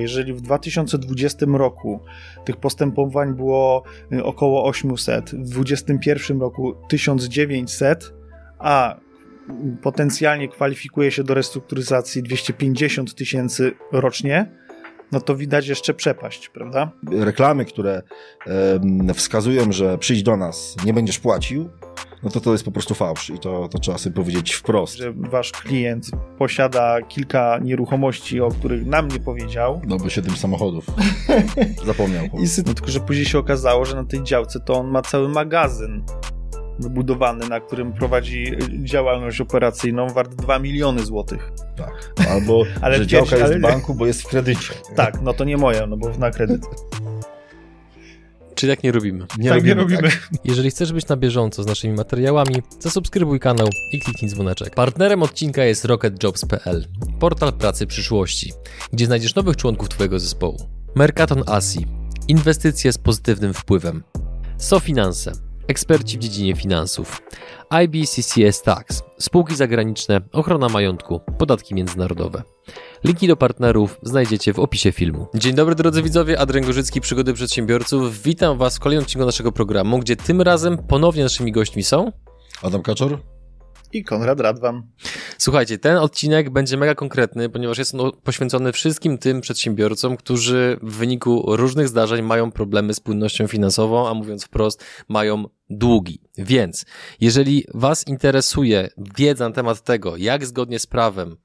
[0.00, 2.00] Jeżeli w 2020 roku
[2.44, 8.12] tych postępowań było y, około 800, w 2021 roku 1900,
[8.58, 9.00] a
[9.82, 14.50] potencjalnie kwalifikuje się do restrukturyzacji 250 tysięcy rocznie,
[15.12, 16.90] no to widać jeszcze przepaść, prawda?
[17.12, 18.02] Reklamy, które
[19.14, 21.70] wskazują, że przyjdź do nas, nie będziesz płacił,
[22.22, 24.96] no to to jest po prostu fałsz i to, to trzeba sobie powiedzieć wprost.
[24.96, 29.80] Że wasz klient posiada kilka nieruchomości, o których nam nie powiedział.
[29.86, 30.86] No bo siedem samochodów.
[31.86, 32.24] Zapomniał.
[32.24, 35.28] I, no, tylko, że później się okazało, że na tej działce to on ma cały
[35.28, 36.04] magazyn
[36.78, 41.50] wybudowany, na którym prowadzi działalność operacyjną wart 2 miliony złotych.
[41.76, 42.12] Tak.
[42.30, 44.74] Albo, ale że działka jest w banku, bo jest w kredycie.
[44.96, 46.66] Tak, no to nie moja, no bo na kredyt.
[48.54, 49.26] Czyli jak nie robimy.
[49.38, 50.02] Nie tak robimy, nie robimy.
[50.02, 50.28] Tak.
[50.44, 54.74] Jeżeli chcesz być na bieżąco z naszymi materiałami, zasubskrybuj kanał i kliknij dzwoneczek.
[54.74, 56.86] Partnerem odcinka jest rocketjobs.pl,
[57.20, 58.52] portal pracy przyszłości,
[58.92, 60.56] gdzie znajdziesz nowych członków Twojego zespołu.
[60.94, 61.86] Mercaton Asi,
[62.28, 64.02] inwestycje z pozytywnym wpływem.
[64.58, 65.32] SoFinanse,
[65.68, 67.22] eksperci w dziedzinie finansów.
[67.84, 72.42] IBCCS Tax, spółki zagraniczne, ochrona majątku, podatki międzynarodowe.
[73.04, 75.26] Linki do partnerów znajdziecie w opisie filmu.
[75.34, 78.22] Dzień dobry drodzy widzowie, Adrian Gorzycki, Przygody Przedsiębiorców.
[78.22, 82.12] Witam Was w kolejnym odcinku naszego programu, gdzie tym razem ponownie naszymi gośćmi są...
[82.62, 83.18] Adam Kaczor
[83.92, 84.82] i Konrad Radwan.
[85.38, 90.96] Słuchajcie, ten odcinek będzie mega konkretny, ponieważ jest on poświęcony wszystkim tym przedsiębiorcom, którzy w
[90.96, 96.20] wyniku różnych zdarzeń mają problemy z płynnością finansową, a mówiąc wprost, mają długi.
[96.38, 96.84] Więc
[97.20, 101.36] jeżeli Was interesuje wiedza na temat tego, jak zgodnie z prawem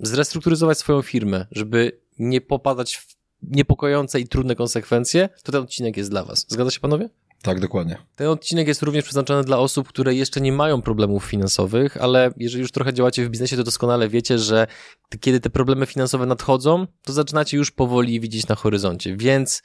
[0.00, 6.10] zrestrukturyzować swoją firmę, żeby nie popadać w niepokojące i trudne konsekwencje, to ten odcinek jest
[6.10, 6.46] dla Was.
[6.48, 7.08] Zgadza się panowie?
[7.42, 7.96] Tak, dokładnie.
[8.16, 12.62] Ten odcinek jest również przeznaczony dla osób, które jeszcze nie mają problemów finansowych, ale jeżeli
[12.62, 14.66] już trochę działacie w biznesie, to doskonale wiecie, że
[15.20, 19.16] kiedy te problemy finansowe nadchodzą, to zaczynacie już powoli widzieć na horyzoncie.
[19.16, 19.62] Więc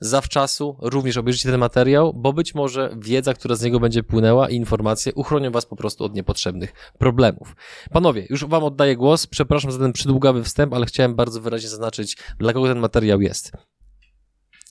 [0.00, 4.54] zawczasu również obejrzyjcie ten materiał, bo być może wiedza, która z niego będzie płynęła i
[4.54, 7.56] informacje uchronią was po prostu od niepotrzebnych problemów.
[7.90, 9.26] Panowie, już wam oddaję głos.
[9.26, 13.52] Przepraszam za ten przydługawy wstęp, ale chciałem bardzo wyraźnie zaznaczyć, dla kogo ten materiał jest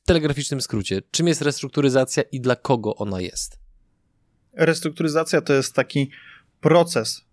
[0.09, 3.59] telegraficznym skrócie, czym jest restrukturyzacja i dla kogo ona jest?
[4.53, 6.11] Restrukturyzacja to jest taki
[6.61, 7.25] proces,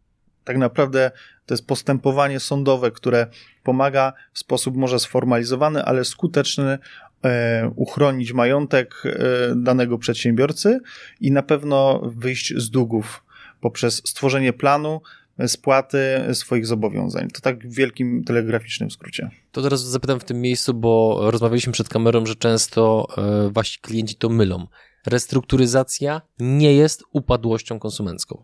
[0.44, 1.10] tak naprawdę
[1.46, 3.26] to jest postępowanie sądowe, które
[3.62, 6.78] pomaga w sposób może sformalizowany, ale skuteczny
[7.76, 9.18] uchronić majątek e,
[9.56, 10.80] danego przedsiębiorcy
[11.20, 13.24] i na pewno wyjść z długów
[13.60, 15.00] poprzez stworzenie planu,
[15.46, 15.98] spłaty
[16.32, 17.28] swoich zobowiązań.
[17.30, 19.30] To tak w wielkim telegraficznym skrócie.
[19.52, 24.16] To teraz zapytam w tym miejscu, bo rozmawialiśmy przed kamerą, że często e, wasi klienci
[24.16, 24.66] to mylą.
[25.06, 28.42] Restrukturyzacja nie jest upadłością konsumencką.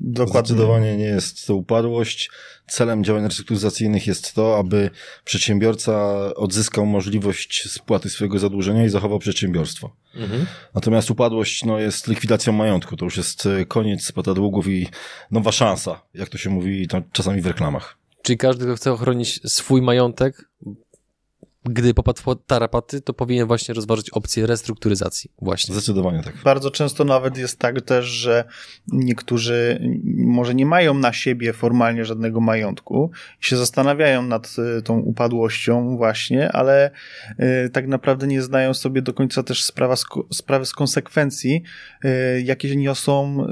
[0.00, 0.48] Dokładnie.
[0.48, 2.30] Zdecydowanie nie jest to upadłość.
[2.66, 4.90] Celem działań restrukturyzacyjnych jest to, aby
[5.24, 9.96] przedsiębiorca odzyskał możliwość spłaty swojego zadłużenia i zachował przedsiębiorstwo.
[10.14, 10.46] Mhm.
[10.74, 12.96] Natomiast upadłość no, jest likwidacją majątku.
[12.96, 14.88] To już jest e, koniec spłata długów i
[15.30, 17.96] nowa szansa, jak to się mówi czasami w reklamach.
[18.22, 20.44] Czyli każdy, kto chce ochronić swój majątek,
[21.64, 25.30] gdy popadł w tarapaty, to powinien właśnie rozważyć opcję restrukturyzacji.
[25.42, 25.74] Właśnie.
[25.74, 26.34] Zdecydowanie tak.
[26.44, 28.44] Bardzo często nawet jest tak też, że
[28.92, 29.80] niektórzy
[30.16, 33.10] może nie mają na siebie formalnie żadnego majątku
[33.42, 36.90] i się zastanawiają nad y, tą upadłością właśnie, ale
[37.66, 39.94] y, tak naprawdę nie zdają sobie do końca też sprawa,
[40.32, 41.62] sprawy z konsekwencji,
[42.04, 43.46] y, jakie niosą,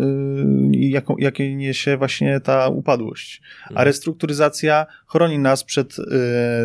[0.70, 3.42] jaką, jakie niesie właśnie ta upadłość.
[3.64, 3.86] A mhm.
[3.86, 5.96] restrukturyzacja chroni nas przed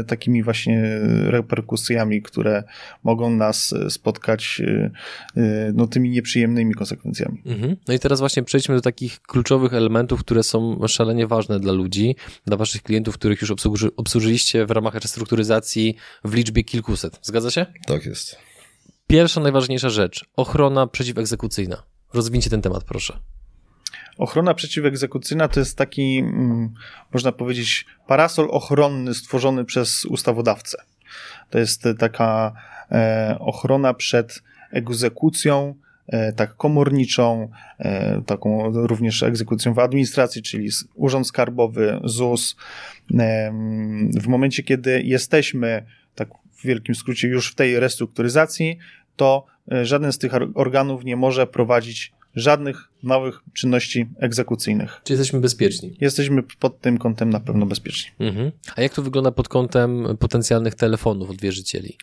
[0.07, 1.01] takimi właśnie
[1.33, 2.63] reperkusjami, które
[3.03, 4.91] mogą nas e, spotkać e,
[5.37, 7.41] e, no, tymi nieprzyjemnymi konsekwencjami.
[7.45, 7.75] Mhm.
[7.87, 12.15] No i teraz właśnie przejdźmy do takich kluczowych elementów, które są szalenie ważne dla ludzi,
[12.45, 17.19] dla waszych klientów, których już obsłuży, obsłużyliście w ramach restrukturyzacji w liczbie kilkuset.
[17.21, 17.65] Zgadza się?
[17.87, 18.37] Tak jest.
[19.07, 20.25] Pierwsza, najważniejsza rzecz.
[20.35, 21.83] Ochrona przeciwegzekucyjna.
[22.13, 23.19] Rozwinięcie ten temat, proszę.
[24.17, 26.73] Ochrona przeciwegzekucyjna to jest taki, mm,
[27.13, 30.77] można powiedzieć, parasol ochronny stworzony przez ustawodawcę.
[31.49, 32.53] To jest taka
[32.91, 35.75] e, ochrona przed egzekucją,
[36.07, 37.49] e, tak komorniczą,
[37.79, 42.55] e, taką również egzekucją w administracji, czyli Urząd Skarbowy, ZUS.
[44.21, 48.77] W momencie, kiedy jesteśmy, tak w wielkim skrócie, już w tej restrukturyzacji,
[49.15, 49.45] to
[49.83, 55.01] żaden z tych organów nie może prowadzić żadnych małych czynności egzekucyjnych.
[55.03, 55.97] Czy jesteśmy bezpieczni?
[56.01, 58.11] Jesteśmy pod tym kątem na pewno bezpieczni.
[58.19, 58.51] Mhm.
[58.75, 61.97] A jak to wygląda pod kątem potencjalnych telefonów od wierzycieli?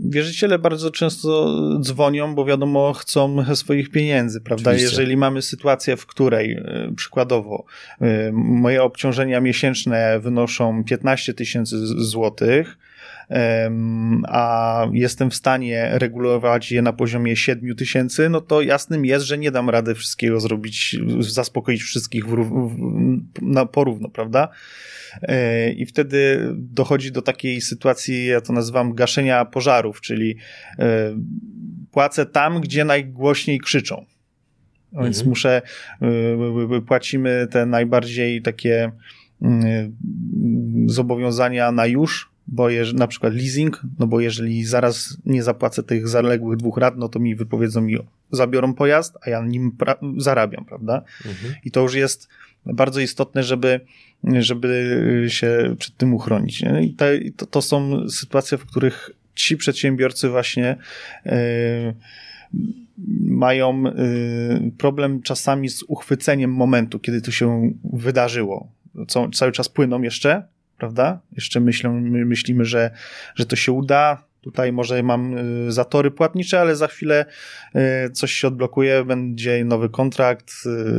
[0.00, 4.70] wierzyciele bardzo często dzwonią, bo wiadomo, chcą swoich pieniędzy, prawda?
[4.70, 4.96] Oczywiście.
[4.96, 7.64] Jeżeli mamy sytuację, w której e, przykładowo
[8.00, 12.78] e, moje obciążenia miesięczne wynoszą 15 tysięcy złotych,
[14.24, 19.38] a jestem w stanie regulować je na poziomie 7 tysięcy, no to jasnym jest, że
[19.38, 22.76] nie dam rady wszystkiego zrobić, zaspokoić wszystkich w, w,
[23.42, 24.48] na porówno, prawda?
[25.22, 30.36] E, I wtedy dochodzi do takiej sytuacji, ja to nazywam gaszenia pożarów, czyli
[30.78, 31.16] e,
[31.90, 34.04] płacę tam, gdzie najgłośniej krzyczą.
[34.92, 35.28] Więc mhm.
[35.28, 35.62] muszę,
[36.02, 38.92] e, płacimy te najbardziej takie
[39.42, 39.96] mm,
[40.86, 46.08] zobowiązania na już, bo jeż, na przykład leasing, no bo jeżeli zaraz nie zapłacę tych
[46.08, 47.96] zaległych dwóch rat, no to mi wypowiedzą mi,
[48.30, 51.02] zabiorą pojazd, a ja nim pra- zarabiam, prawda?
[51.26, 51.54] Mhm.
[51.64, 52.28] I to już jest
[52.66, 53.80] bardzo istotne, żeby,
[54.24, 56.62] żeby się przed tym uchronić.
[56.62, 56.82] Nie?
[56.82, 60.76] I te, to, to są sytuacje, w których ci przedsiębiorcy właśnie
[61.24, 61.32] yy,
[63.20, 63.92] mają yy,
[64.78, 68.68] problem czasami z uchwyceniem momentu, kiedy to się wydarzyło.
[69.08, 70.42] Co, cały czas płyną jeszcze,
[70.82, 71.20] prawda?
[71.32, 72.90] Jeszcze myślą, my myślimy, że,
[73.34, 74.24] że to się uda.
[74.40, 75.38] Tutaj może mam
[75.68, 77.24] y, zatory płatnicze, ale za chwilę
[78.06, 80.52] y, coś się odblokuje, będzie nowy kontrakt,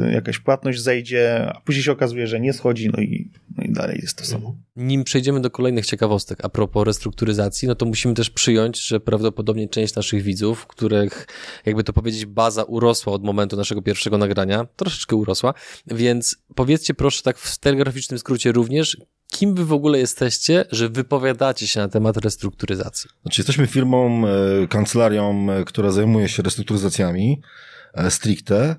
[0.07, 3.71] y, jakaś płatność zejdzie, a później się okazuje, że nie schodzi, no i, no i
[3.71, 4.55] dalej jest to samo.
[4.75, 9.69] Nim przejdziemy do kolejnych ciekawostek a propos restrukturyzacji, no to musimy też przyjąć, że prawdopodobnie
[9.69, 11.27] część naszych widzów, których,
[11.65, 15.53] jakby to powiedzieć, baza urosła od momentu naszego pierwszego nagrania, troszeczkę urosła,
[15.87, 18.97] więc powiedzcie proszę tak w telegraficznym skrócie również,
[19.33, 23.09] kim wy w ogóle jesteście, że wypowiadacie się na temat restrukturyzacji?
[23.21, 27.41] Znaczy, jesteśmy firmą, e, kancelarią, e, która zajmuje się restrukturyzacjami
[27.93, 28.75] e, stricte.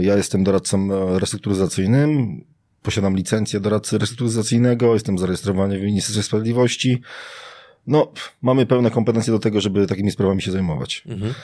[0.00, 0.88] Ja jestem doradcą
[1.18, 2.40] restrukturyzacyjnym,
[2.84, 7.00] posiadam licencję doradcy restrukturyzacyjnego, jestem zarejestrowany w Ministerstwie Sprawiedliwości.
[7.86, 11.02] No, mamy pełne kompetencje do tego, żeby takimi sprawami się zajmować.
[11.06, 11.34] Mhm.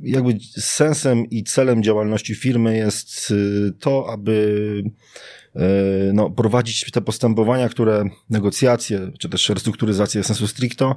[0.00, 3.34] Jakby sensem i celem działalności firmy jest
[3.80, 4.82] to, aby
[5.56, 10.96] E, no, prowadzić te postępowania, które negocjacje, czy też restrukturyzację sensu stricto,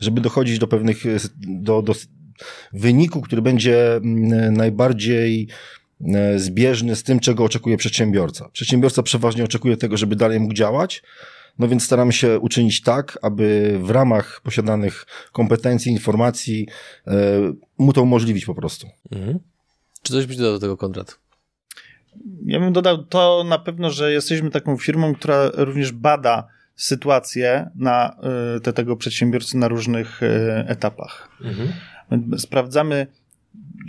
[0.00, 1.04] żeby dochodzić do pewnych,
[1.38, 1.94] do, do
[2.72, 5.48] wyniku, który będzie mm, najbardziej
[6.36, 8.48] zbieżny z tym, czego oczekuje przedsiębiorca.
[8.52, 11.02] Przedsiębiorca przeważnie oczekuje tego, żeby dalej mógł działać,
[11.58, 16.66] no więc staramy się uczynić tak, aby w ramach posiadanych kompetencji, informacji
[17.06, 17.12] e,
[17.78, 18.86] mu to umożliwić po prostu.
[19.12, 19.38] Mhm.
[20.02, 21.18] Czy coś byś dodał do tego, Konrad?
[22.44, 28.16] Ja bym dodał to na pewno, że jesteśmy taką firmą, która również bada sytuację na
[28.56, 30.20] y, te, tego przedsiębiorcy na różnych
[30.66, 31.28] etapach.
[31.40, 31.72] Mhm.
[32.38, 33.06] Sprawdzamy,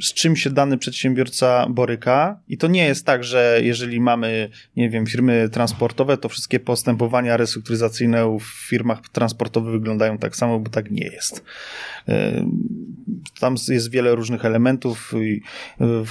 [0.01, 2.39] z czym się dany przedsiębiorca boryka.
[2.47, 7.37] I to nie jest tak, że jeżeli mamy, nie wiem, firmy transportowe, to wszystkie postępowania
[7.37, 11.43] restrukturyzacyjne w firmach transportowych wyglądają tak samo, bo tak nie jest.
[12.07, 12.45] E,
[13.39, 15.13] tam jest wiele różnych elementów,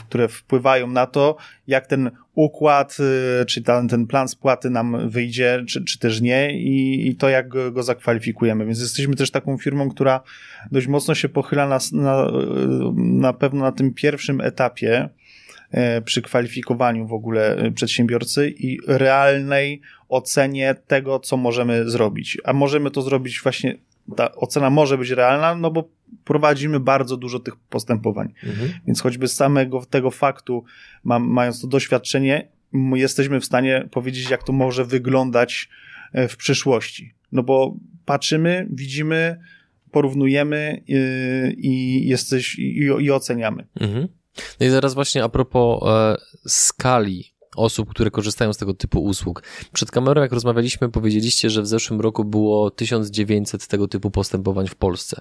[0.09, 1.37] które wpływają na to,
[1.67, 2.11] jak ten
[2.45, 2.97] układ,
[3.43, 7.29] y, czy ten, ten plan spłaty nam wyjdzie, czy, czy też nie i, i to,
[7.29, 8.67] jak go, go zakwalifikujemy.
[8.67, 10.21] Więc jesteśmy też taką firmą, która
[10.73, 12.31] dość mocno się pochyla na, na,
[12.97, 15.09] na pewno na tym pierwszym etapie,
[15.71, 22.39] e, przy kwalifikowaniu w ogóle e, przedsiębiorcy i realnej ocenie tego, co możemy zrobić.
[22.45, 23.77] A możemy to zrobić właśnie,
[24.17, 25.89] ta ocena może być realna, no bo
[26.25, 28.35] prowadzimy bardzo dużo tych postępowań.
[28.43, 28.71] Mhm.
[28.87, 30.65] Więc choćby z samego tego faktu,
[31.05, 32.49] mam, mając to doświadczenie,
[32.95, 35.69] jesteśmy w stanie powiedzieć, jak to może wyglądać
[36.13, 37.15] e, w przyszłości.
[37.33, 39.41] No bo patrzymy, widzimy,
[39.91, 43.67] porównujemy i, y, i jesteś, i, i oceniamy.
[43.81, 44.09] Mhm.
[44.61, 47.25] No i zaraz właśnie a propos e, skali
[47.57, 49.43] osób, które korzystają z tego typu usług.
[49.73, 54.75] Przed kamerą, jak rozmawialiśmy, powiedzieliście, że w zeszłym roku było 1900 tego typu postępowań w
[54.75, 55.21] Polsce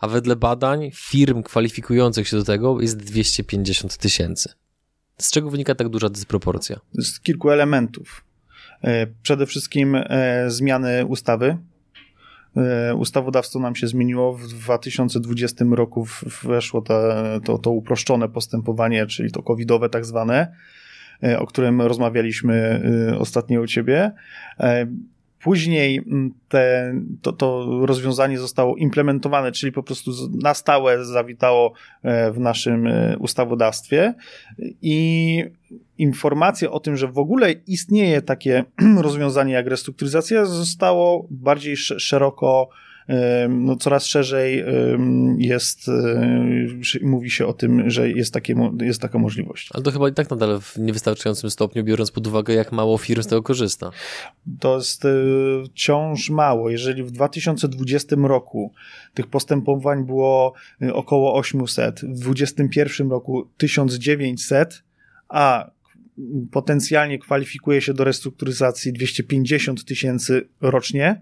[0.00, 4.52] a wedle badań firm kwalifikujących się do tego jest 250 tysięcy.
[5.18, 6.80] Z czego wynika tak duża dysproporcja?
[6.92, 8.24] Z kilku elementów.
[8.84, 11.56] E, przede wszystkim e, zmiany ustawy.
[12.56, 14.34] E, ustawodawstwo nam się zmieniło.
[14.34, 16.06] W 2020 roku
[16.42, 17.12] weszło to,
[17.44, 20.56] to, to uproszczone postępowanie, czyli to covidowe tak zwane,
[21.38, 22.82] o którym rozmawialiśmy
[23.18, 24.12] ostatnio u ciebie.
[25.46, 30.10] Później mm, te, to, to rozwiązanie zostało implementowane, czyli po prostu
[30.42, 31.72] na stałe zawitało
[32.02, 34.14] e, w naszym e, ustawodawstwie.
[34.82, 35.44] I
[35.98, 38.64] informacja o tym, że w ogóle istnieje takie
[39.06, 42.68] rozwiązanie jak restrukturyzacja, zostało bardziej szeroko
[43.48, 44.64] no, coraz szerzej
[45.38, 45.90] jest,
[47.02, 49.68] mówi się o tym, że jest, takie, jest taka możliwość.
[49.74, 53.22] Ale to chyba i tak nadal w niewystarczającym stopniu, biorąc pod uwagę, jak mało firm
[53.22, 53.90] z tego korzysta.
[54.60, 55.02] To jest
[55.66, 56.70] wciąż mało.
[56.70, 58.72] Jeżeli w 2020 roku
[59.14, 60.54] tych postępowań było
[60.92, 64.82] około 800, w 2021 roku 1900,
[65.28, 65.70] a
[66.50, 71.20] potencjalnie kwalifikuje się do restrukturyzacji 250 tysięcy rocznie,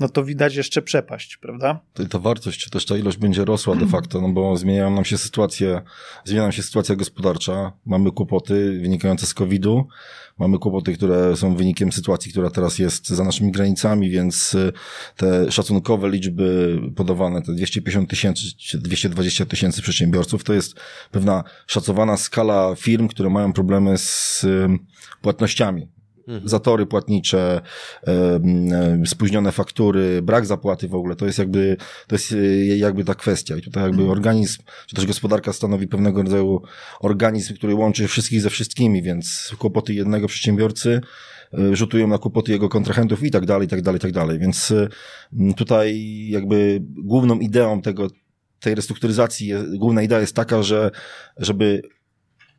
[0.00, 1.80] no to widać jeszcze przepaść, prawda?
[1.94, 5.04] To, ta wartość, czy też ta ilość będzie rosła de facto, no bo zmieniają nam
[5.04, 5.82] się sytuacje,
[6.24, 9.86] zmienia nam się sytuacja gospodarcza, mamy kłopoty wynikające z COVID-u,
[10.38, 14.72] mamy kłopoty, które są wynikiem sytuacji, która teraz jest za naszymi granicami, więc y,
[15.16, 20.74] te szacunkowe liczby podawane, te 250 tysięcy czy 220 tysięcy przedsiębiorców, to jest
[21.10, 24.68] pewna szacowana skala firm, które mają problemy z y,
[25.22, 25.93] płatnościami
[26.28, 26.48] Mhm.
[26.48, 27.60] Zatory płatnicze,
[29.06, 31.76] spóźnione faktury, brak zapłaty w ogóle, to jest jakby,
[32.06, 32.36] to jest e,
[32.76, 33.56] jakby ta kwestia.
[33.56, 34.10] I tutaj jakby mhm.
[34.10, 36.62] organizm, czy też gospodarka stanowi pewnego rodzaju
[37.00, 41.00] organizm, który łączy wszystkich ze wszystkimi, więc kłopoty jednego przedsiębiorcy
[41.58, 44.38] e, rzutują na kłopoty jego kontrahentów i tak dalej, i tak dalej, i tak dalej.
[44.38, 44.88] Więc e,
[45.56, 48.08] tutaj jakby główną ideą tego,
[48.60, 50.90] tej restrukturyzacji, główna idea jest taka, że
[51.36, 51.82] żeby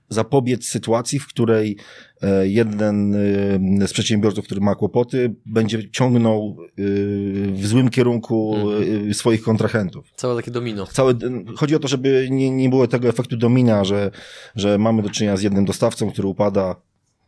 [0.10, 1.77] zapobiec sytuacji, w której
[2.44, 3.15] jeden
[3.82, 6.72] e, z przedsiębiorców, który ma kłopoty, będzie ciągnął e,
[7.51, 9.13] w złym kierunku mhm.
[9.13, 10.12] swoich kontrahentów.
[10.15, 10.86] Całe takie domino.
[10.86, 11.13] Całe,
[11.55, 14.12] chodzi o to, żeby nie, nie było tego efektu domina, że,
[14.55, 16.75] że mamy do czynienia z jednym dostawcą, który upada,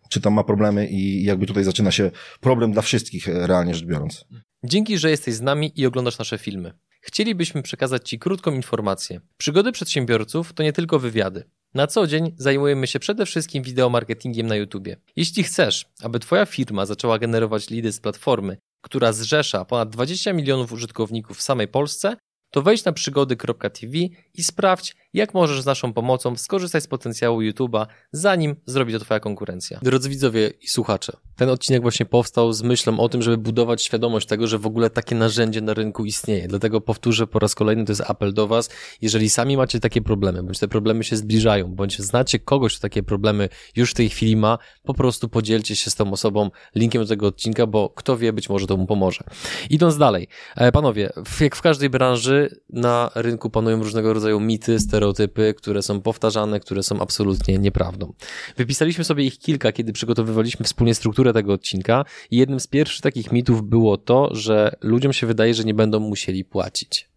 [0.10, 4.26] czy tam ma problemy i jakby tutaj zaczyna się problem dla wszystkich, realnie rzecz biorąc.
[4.64, 6.74] Dzięki, że jesteś z nami i oglądasz nasze filmy.
[7.02, 9.22] Chcielibyśmy przekazać Ci krótką informację.
[9.38, 11.44] Przygody przedsiębiorców to nie tylko wywiady.
[11.74, 14.88] Na co dzień zajmujemy się przede wszystkim wideomarketingiem na YouTube.
[15.16, 20.72] Jeśli chcesz, aby Twoja firma zaczęła generować lidy z platformy, która zrzesza ponad 20 milionów
[20.72, 22.18] użytkowników w samej Polsce,
[22.52, 23.98] to wejdź na przygody.tv
[24.38, 29.20] i sprawdź, jak możesz z naszą pomocą skorzystać z potencjału YouTube'a, zanim zrobi to Twoja
[29.20, 29.80] konkurencja.
[29.82, 34.28] Drodzy widzowie i słuchacze, ten odcinek właśnie powstał z myślą o tym, żeby budować świadomość
[34.28, 36.48] tego, że w ogóle takie narzędzie na rynku istnieje.
[36.48, 38.70] Dlatego powtórzę po raz kolejny, to jest apel do Was.
[39.02, 43.04] Jeżeli sami macie takie problemy, bądź te problemy się zbliżają, bądź znacie kogoś, kto takie
[43.04, 47.08] problemy już w tej chwili ma, po prostu podzielcie się z tą osobą linkiem do
[47.08, 49.24] tego odcinka, bo kto wie, być może to mu pomoże.
[49.70, 55.54] Idąc dalej, e, panowie, jak w każdej branży na rynku panują różnego rodzaju mity, stereotypy,
[55.58, 58.14] które są powtarzane, które są absolutnie nieprawdą.
[58.58, 63.32] Wypisaliśmy sobie ich kilka, kiedy przygotowywaliśmy wspólnie strukturę tego odcinka i jednym z pierwszych takich
[63.32, 67.10] mitów było to, że ludziom się wydaje, że nie będą musieli płacić.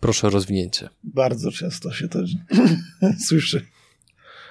[0.00, 0.88] Proszę o rozwinięcie.
[1.04, 2.18] Bardzo często się to
[3.28, 3.66] słyszy.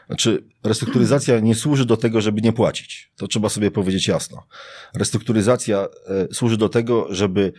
[0.08, 3.12] Znaczy, restrukturyzacja nie służy do tego, żeby nie płacić.
[3.16, 4.48] To trzeba sobie powiedzieć jasno.
[4.96, 7.54] Restrukturyzacja e, służy do tego, żeby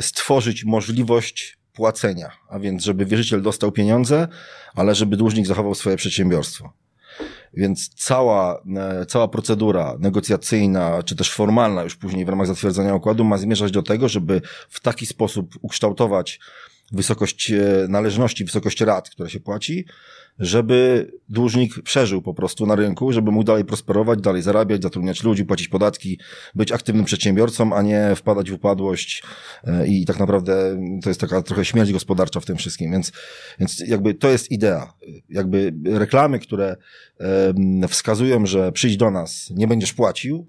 [0.00, 4.28] stworzyć możliwość płacenia, a więc żeby wierzyciel dostał pieniądze,
[4.74, 6.72] ale żeby dłużnik zachował swoje przedsiębiorstwo.
[7.56, 13.24] Więc cała, e, cała procedura negocjacyjna, czy też formalna już później w ramach zatwierdzania układu
[13.24, 16.40] ma zmierzać do tego, żeby w taki sposób ukształtować
[16.92, 19.86] wysokość e, należności, wysokość rat, które się płaci,
[20.38, 25.44] żeby dłużnik przeżył po prostu na rynku, żeby mógł dalej prosperować, dalej zarabiać, zatrudniać ludzi,
[25.44, 26.18] płacić podatki,
[26.54, 29.22] być aktywnym przedsiębiorcą, a nie wpadać w upadłość
[29.64, 33.12] e, i tak naprawdę to jest taka trochę śmierć gospodarcza w tym wszystkim, więc,
[33.58, 34.92] więc jakby to jest idea.
[35.28, 36.76] Jakby reklamy, które
[37.88, 40.46] wskazują, że przyjdź do nas, nie będziesz płacił,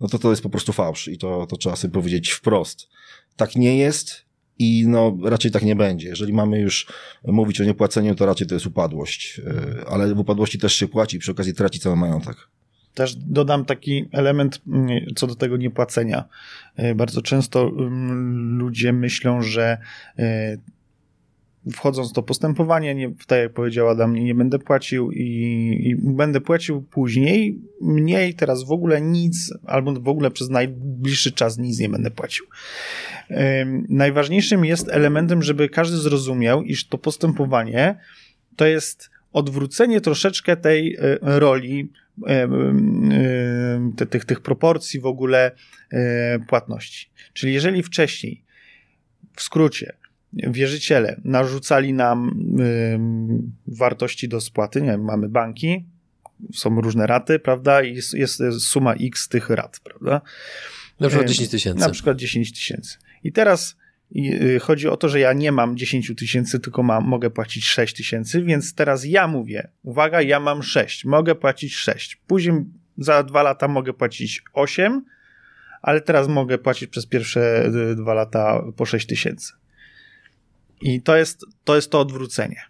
[0.00, 2.88] no to to jest po prostu fałsz i to, to trzeba sobie powiedzieć wprost.
[3.36, 4.27] Tak nie jest,
[4.58, 6.08] i no, raczej tak nie będzie.
[6.08, 6.86] Jeżeli mamy już
[7.24, 9.40] mówić o niepłaceniu, to raczej to jest upadłość.
[9.46, 12.36] E, ale w upadłości też się płaci przy okazji traci cały majątek.
[12.94, 16.24] Też dodam taki element mm, co do tego niepłacenia.
[16.76, 19.78] E, bardzo często mm, ludzie myślą, że
[20.18, 20.56] e,
[21.72, 25.24] wchodząc to postępowanie, nie, tak jak powiedział Adam, nie, nie będę płacił i,
[25.84, 31.58] i, będę płacił później mniej, teraz w ogóle nic, albo w ogóle przez najbliższy czas
[31.58, 32.46] nic nie będę płacił.
[33.88, 37.98] Najważniejszym jest elementem, żeby każdy zrozumiał, iż to postępowanie
[38.56, 41.92] to jest odwrócenie troszeczkę tej e, roli,
[43.96, 45.50] te, tych, tych proporcji w ogóle
[45.92, 47.10] e, płatności.
[47.32, 48.44] Czyli jeżeli wcześniej,
[49.36, 49.96] w skrócie,
[50.32, 52.48] wierzyciele narzucali nam
[53.66, 55.84] wartości do spłaty, nie wiem, mamy banki,
[56.54, 60.20] są różne raty, prawda, i jest, jest suma x tych rat, prawda.
[61.00, 61.80] Na przykład 10 tysięcy.
[61.80, 62.98] Na przykład 10 tysięcy.
[63.24, 63.76] I teraz
[64.16, 67.96] y, chodzi o to, że ja nie mam 10 tysięcy, tylko mam, mogę płacić 6
[67.96, 72.16] tysięcy, więc teraz ja mówię, uwaga, ja mam 6, mogę płacić 6.
[72.26, 72.54] Później
[72.98, 75.04] za dwa lata mogę płacić 8,
[75.82, 79.52] ale teraz mogę płacić przez pierwsze dwa lata po 6 tysięcy.
[80.80, 82.60] I to jest, to jest to odwrócenie.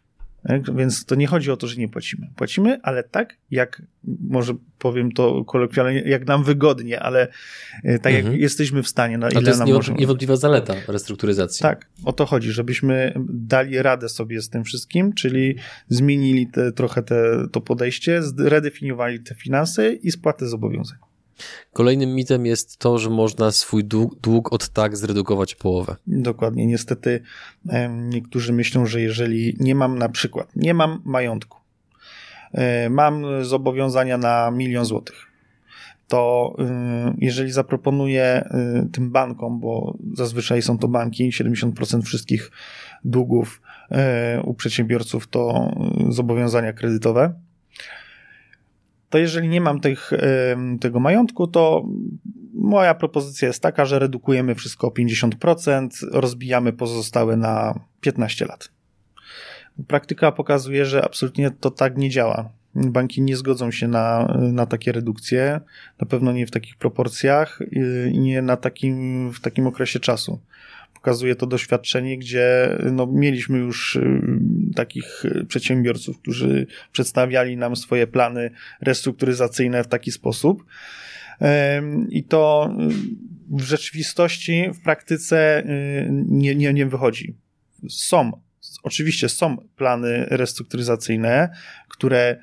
[0.49, 0.77] Tak?
[0.77, 2.27] Więc to nie chodzi o to, że nie płacimy.
[2.37, 3.83] Płacimy, ale tak, jak
[4.21, 7.29] może powiem to kolokwialnie, jak nam wygodnie, ale
[7.85, 8.33] e, tak Mhm.
[8.33, 9.99] jak jesteśmy w stanie, na A ile to jest nam niewątp- możemy.
[9.99, 11.63] niewątpliwa zaleta restrukturyzacji.
[11.63, 15.55] Tak, o to chodzi, żebyśmy dali radę sobie z tym wszystkim, czyli
[15.89, 20.99] zmienili te, trochę te, to podejście, redefiniowali te finanse i spłatę zobowiązań.
[21.73, 25.97] Kolejnym mitem jest to, że można swój dług, dług od tak zredukować połowę.
[26.07, 26.67] Dokładnie.
[26.67, 27.23] Niestety
[27.89, 31.59] niektórzy myślą, że jeżeli nie mam na przykład, nie mam majątku,
[32.53, 35.29] e, mam zobowiązania na milion złotych,
[36.09, 36.65] to y,
[37.19, 38.49] jeżeli zaproponuję
[38.85, 42.51] y, tym bankom, bo zazwyczaj są to banki, 70% wszystkich
[43.05, 45.73] długów e, u przedsiębiorców to
[46.09, 47.35] y, zobowiązania kredytowe,
[49.11, 50.11] to jeżeli nie mam tych,
[50.81, 51.85] tego majątku, to
[52.55, 58.69] moja propozycja jest taka, że redukujemy wszystko o 50%, rozbijamy pozostałe na 15 lat.
[59.87, 62.51] Praktyka pokazuje, że absolutnie to tak nie działa.
[62.75, 65.61] Banki nie zgodzą się na, na takie redukcje,
[66.01, 70.41] na pewno nie w takich proporcjach y, i nie na takim, w takim okresie czasu.
[70.99, 74.23] Pokazuje to doświadczenie, gdzie no, mieliśmy już y,
[74.75, 78.51] takich y, przedsiębiorców, którzy przedstawiali nam swoje plany
[78.81, 80.65] restrukturyzacyjne w taki sposób.
[82.11, 82.75] I to
[83.51, 85.63] y, w rzeczywistości, w praktyce
[86.11, 87.35] nie, nie, nie wychodzi.
[87.89, 88.41] Są,
[88.83, 91.49] oczywiście są plany restrukturyzacyjne,
[91.89, 92.37] które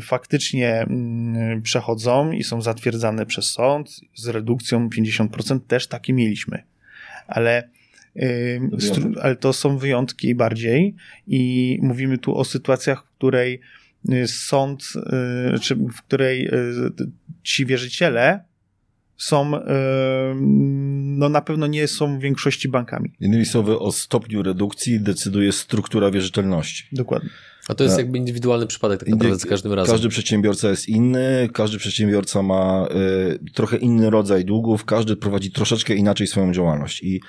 [0.00, 6.62] faktycznie mm, przechodzą i są zatwierdzane przez sąd z redukcją 50%, też takie mieliśmy.
[7.26, 7.68] Ale,
[9.22, 10.94] ale to są wyjątki bardziej
[11.26, 13.60] i mówimy tu o sytuacjach, w której
[14.12, 14.92] y, sąd,
[15.56, 16.52] y, czy w której y,
[17.42, 18.44] ci wierzyciele
[19.16, 19.60] są, y,
[21.18, 23.12] no na pewno nie są w większości bankami.
[23.20, 26.84] Innymi słowy, o stopniu redukcji decyduje struktura wierzytelności.
[26.92, 27.30] Dokładnie.
[27.68, 29.92] A to jest jakby indywidualny przypadek tak naprawdę za każdym razem.
[29.92, 32.88] Każdy przedsiębiorca jest inny, każdy przedsiębiorca ma
[33.44, 37.20] y, trochę inny rodzaj długów, każdy prowadzi troszeczkę inaczej swoją działalność i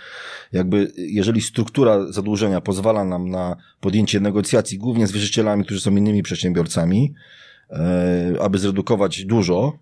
[0.51, 6.23] jakby jeżeli struktura zadłużenia pozwala nam na podjęcie negocjacji głównie z wierzycielami, którzy są innymi
[6.23, 7.13] przedsiębiorcami,
[7.71, 7.75] y,
[8.41, 9.79] aby zredukować dużo,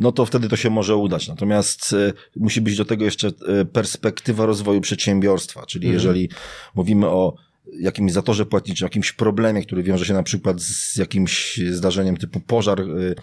[0.00, 1.28] no to wtedy to się może udać.
[1.28, 5.94] Natomiast y, musi być do tego jeszcze y, perspektywa rozwoju przedsiębiorstwa, czyli Mhm.
[5.94, 6.28] jeżeli
[6.74, 7.34] mówimy o
[7.80, 12.80] jakimś zatorze płatniczym, jakimś problemie, który wiąże się na przykład z jakimś zdarzeniem typu pożar
[12.80, 13.14] y,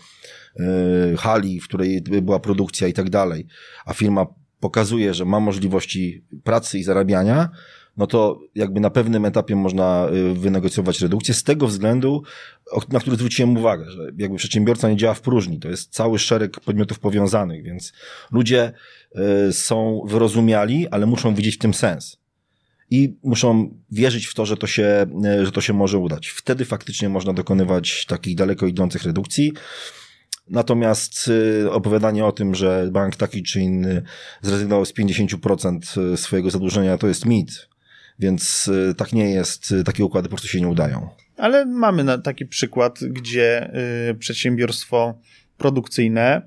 [1.14, 3.48] y, hali, w której była produkcja i tak dalej,
[3.86, 4.26] a firma
[4.60, 7.50] pokazuje, że ma możliwości pracy i zarabiania,
[7.98, 12.24] no to jakby na pewnym etapie można y, wynegocjować redukcję z tego względu,
[12.90, 16.60] na który zwróciłem uwagę, że jakby przedsiębiorca nie działa w próżni, to jest cały szereg
[16.60, 17.94] podmiotów powiązanych, więc
[18.32, 18.72] ludzie
[19.50, 22.18] y, są wyrozumiali, ale muszą widzieć w tym sens
[22.90, 26.28] i muszą wierzyć w to, że to się, e, że to się może udać.
[26.28, 29.54] Wtedy faktycznie można dokonywać takich daleko idących redukcji.
[30.50, 34.04] Natomiast y, opowiadanie o tym, że bank taki czy inny
[34.42, 37.68] zrezygnował z 50% swojego zadłużenia, to jest mit.
[38.20, 41.10] Więc y, tak nie jest, y, takie układy po prostu się nie udają.
[41.38, 43.72] Ale mamy taki przykład, gdzie
[44.10, 45.20] y, przedsiębiorstwo
[45.58, 46.42] produkcyjne,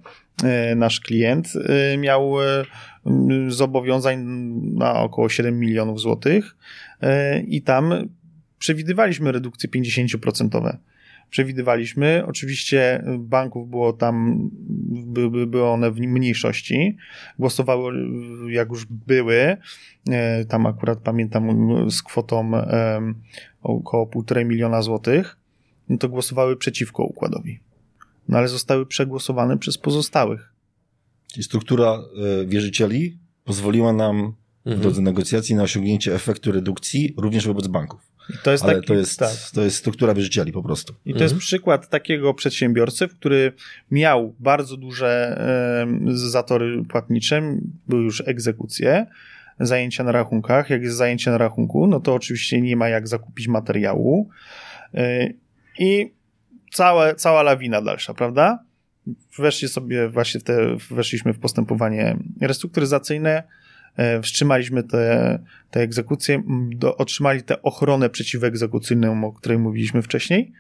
[0.77, 1.53] nasz klient,
[1.99, 2.35] miał
[3.49, 4.25] zobowiązań
[4.75, 6.57] na około 7 milionów złotych
[7.47, 8.09] i tam
[8.59, 10.77] przewidywaliśmy redukcje 50%.
[11.31, 14.49] Przewidywaliśmy, oczywiście banków było tam,
[15.07, 16.97] by, by, były one w mniejszości,
[17.39, 17.93] głosowały
[18.49, 19.57] jak już były,
[20.41, 22.51] y, tam akurat pamiętam z kwotą
[23.63, 25.37] około 1,5 miliona złotych,
[25.89, 27.61] no to głosowały przeciwko układowi.
[28.29, 30.53] No ale zostały przegłosowane przez pozostałych.
[31.33, 31.99] Czyli struktura
[32.43, 34.83] y, wierzycieli pozwoliła nam w Mhm.
[34.83, 38.10] drodze negocjacji na osiągnięcie efektu redukcji również wobec banków.
[38.29, 39.31] I to jest Ale taki, to jest, tak.
[39.55, 40.95] to jest struktura wierzycieli po prostu.
[41.05, 41.41] I to jest Mhm.
[41.41, 43.53] przykład takiego przedsiębiorcy, który
[43.91, 45.41] miał bardzo duże
[46.07, 47.43] zatory płatnicze,
[47.89, 49.07] były już egzekucje,
[49.61, 50.71] zajęcia na rachunkach.
[50.71, 54.29] Jak jest zajęcie na rachunku, no to oczywiście nie ma jak zakupić materiału.
[54.95, 55.35] Y,
[55.79, 56.13] I
[56.73, 58.65] całe, cała lawina dalsza, prawda?
[59.39, 63.43] Weszli sobie właśnie w te, weszliśmy w postępowanie restrukturyzacyjne,
[64.23, 65.39] wstrzymaliśmy te,
[65.71, 70.53] te egzekucje, do, otrzymali tę ochronę przeciwegzekucyjną, o której mówiliśmy wcześniej.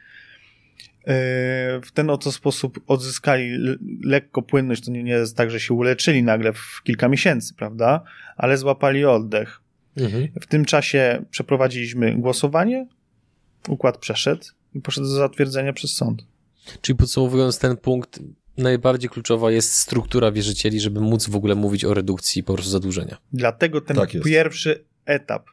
[1.07, 3.59] E, W ten oto sposób odzyskali
[4.05, 4.85] lekko płynność.
[4.85, 8.03] To nie, nie jest tak, że się uleczyli nagle w kilka miesięcy, prawda?
[8.37, 9.61] Ale złapali oddech.
[9.97, 10.29] Mhm.
[10.41, 12.87] W tym czasie przeprowadziliśmy głosowanie,
[13.69, 16.27] układ przeszedł i poszedł do zatwierdzenia przez sąd.
[16.81, 18.21] Czyli podsumowując ten punkt,
[18.61, 23.17] najbardziej kluczowa jest struktura wierzycieli, żeby móc w ogóle mówić o redukcji po prostu zadłużenia.
[23.33, 25.47] Dlatego ten tak pierwszy etap,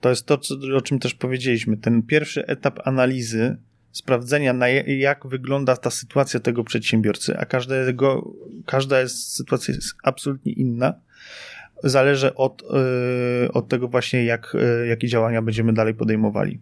[0.00, 0.38] to jest to,
[0.76, 3.56] o czym też powiedzieliśmy, ten pierwszy etap analizy,
[3.92, 8.34] sprawdzenia, na jak wygląda ta sytuacja tego przedsiębiorcy, a każdego,
[8.66, 10.94] każda jest, sytuacja jest absolutnie inna,
[11.84, 12.62] zależy od,
[13.42, 16.60] yy, od tego właśnie, jak, yy, jakie działania będziemy dalej podejmowali.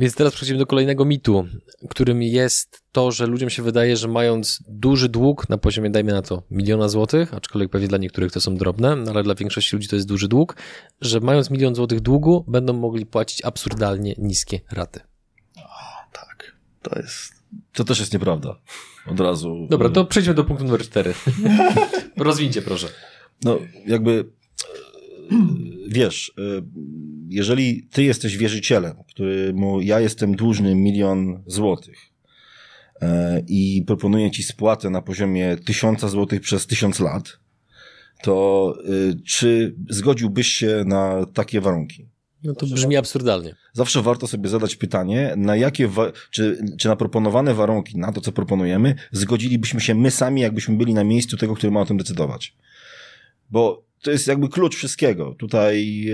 [0.00, 1.46] Więc teraz przechodzimy do kolejnego mitu,
[1.90, 6.22] którym jest to, że ludziom się wydaje, że mając duży dług na poziomie, dajmy na
[6.22, 9.88] to, miliona złotych, aczkolwiek pewnie dla niektórych to są drobne, no ale dla większości ludzi
[9.88, 10.56] to jest duży dług,
[11.00, 15.00] że mając milion złotych długu, będą mogli płacić absurdalnie niskie raty.
[15.56, 17.32] O, tak, to jest...
[17.72, 18.56] To też jest nieprawda.
[19.06, 19.66] Od razu.
[19.70, 21.14] Dobra, to przejdźmy do punktu numer cztery.
[22.16, 22.88] Rozwincie, proszę.
[23.44, 24.24] No, jakby
[25.88, 26.62] wiesz, y,
[27.28, 33.06] jeżeli ty jesteś wierzycielem, któremu ja jestem dłużny milion złotych y,
[33.48, 37.38] i proponuję ci spłatę na poziomie tysiąca złotych przez tysiąc lat,
[38.22, 42.08] to y, czy zgodziłbyś się na takie warunki?
[42.44, 43.56] No to brzmi absurdalnie.
[43.72, 45.90] Zawsze warto sobie zadać pytanie, na jakie,
[46.30, 50.94] czy, czy na proponowane warunki, na to, co proponujemy, zgodzilibyśmy się my sami, jakbyśmy byli
[50.94, 52.56] na miejscu tego, który ma o tym decydować.
[53.50, 55.34] Bo to jest jakby klucz wszystkiego.
[55.38, 56.06] Tutaj,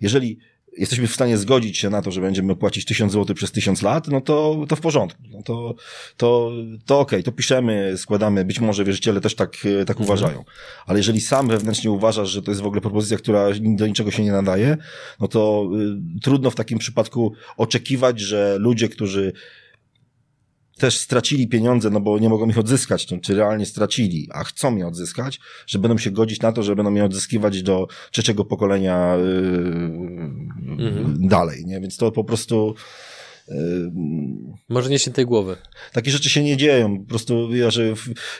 [0.00, 0.38] jeżeli
[0.76, 4.08] jesteśmy w stanie zgodzić się na to, że będziemy płacić tysiąc złotych przez tysiąc lat,
[4.08, 5.22] no to, to w porządku.
[5.30, 5.74] No to,
[6.16, 6.52] to,
[6.86, 9.52] to okej, okay, to piszemy, składamy, być może wierzyciele też tak,
[9.86, 10.04] tak mhm.
[10.04, 10.44] uważają.
[10.86, 14.24] Ale jeżeli sam wewnętrznie uważasz, że to jest w ogóle propozycja, która do niczego się
[14.24, 14.76] nie nadaje,
[15.20, 15.68] no to
[16.16, 19.32] y, trudno w takim przypadku oczekiwać, że ludzie, którzy
[20.78, 24.86] też stracili pieniądze, no bo nie mogą ich odzyskać, czy realnie stracili, a chcą je
[24.86, 30.84] odzyskać, że będą się godzić na to, że będą je odzyskiwać do trzeciego pokolenia yy,
[30.84, 31.28] mhm.
[31.28, 31.80] dalej, nie?
[31.80, 32.74] Więc to po prostu
[34.68, 35.56] może nie tej głowy.
[35.92, 36.98] Takie rzeczy się nie dzieją.
[36.98, 37.94] Po prostu że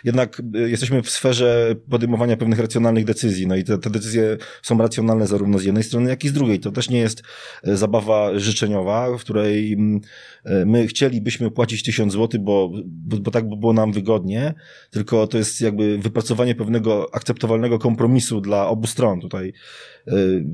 [0.05, 3.47] jednak y, jesteśmy w sferze podejmowania pewnych racjonalnych decyzji.
[3.47, 6.61] No i te, te decyzje są racjonalne zarówno z jednej strony, jak i z drugiej.
[6.61, 7.23] To też nie jest
[7.65, 10.01] e, zabawa życzeniowa, w której mm,
[10.45, 14.55] e, my chcielibyśmy płacić tysiąc złotych, bo, bo, bo tak by było nam wygodnie,
[14.91, 19.21] tylko to jest jakby wypracowanie pewnego akceptowalnego kompromisu dla obu stron.
[19.21, 19.53] Tutaj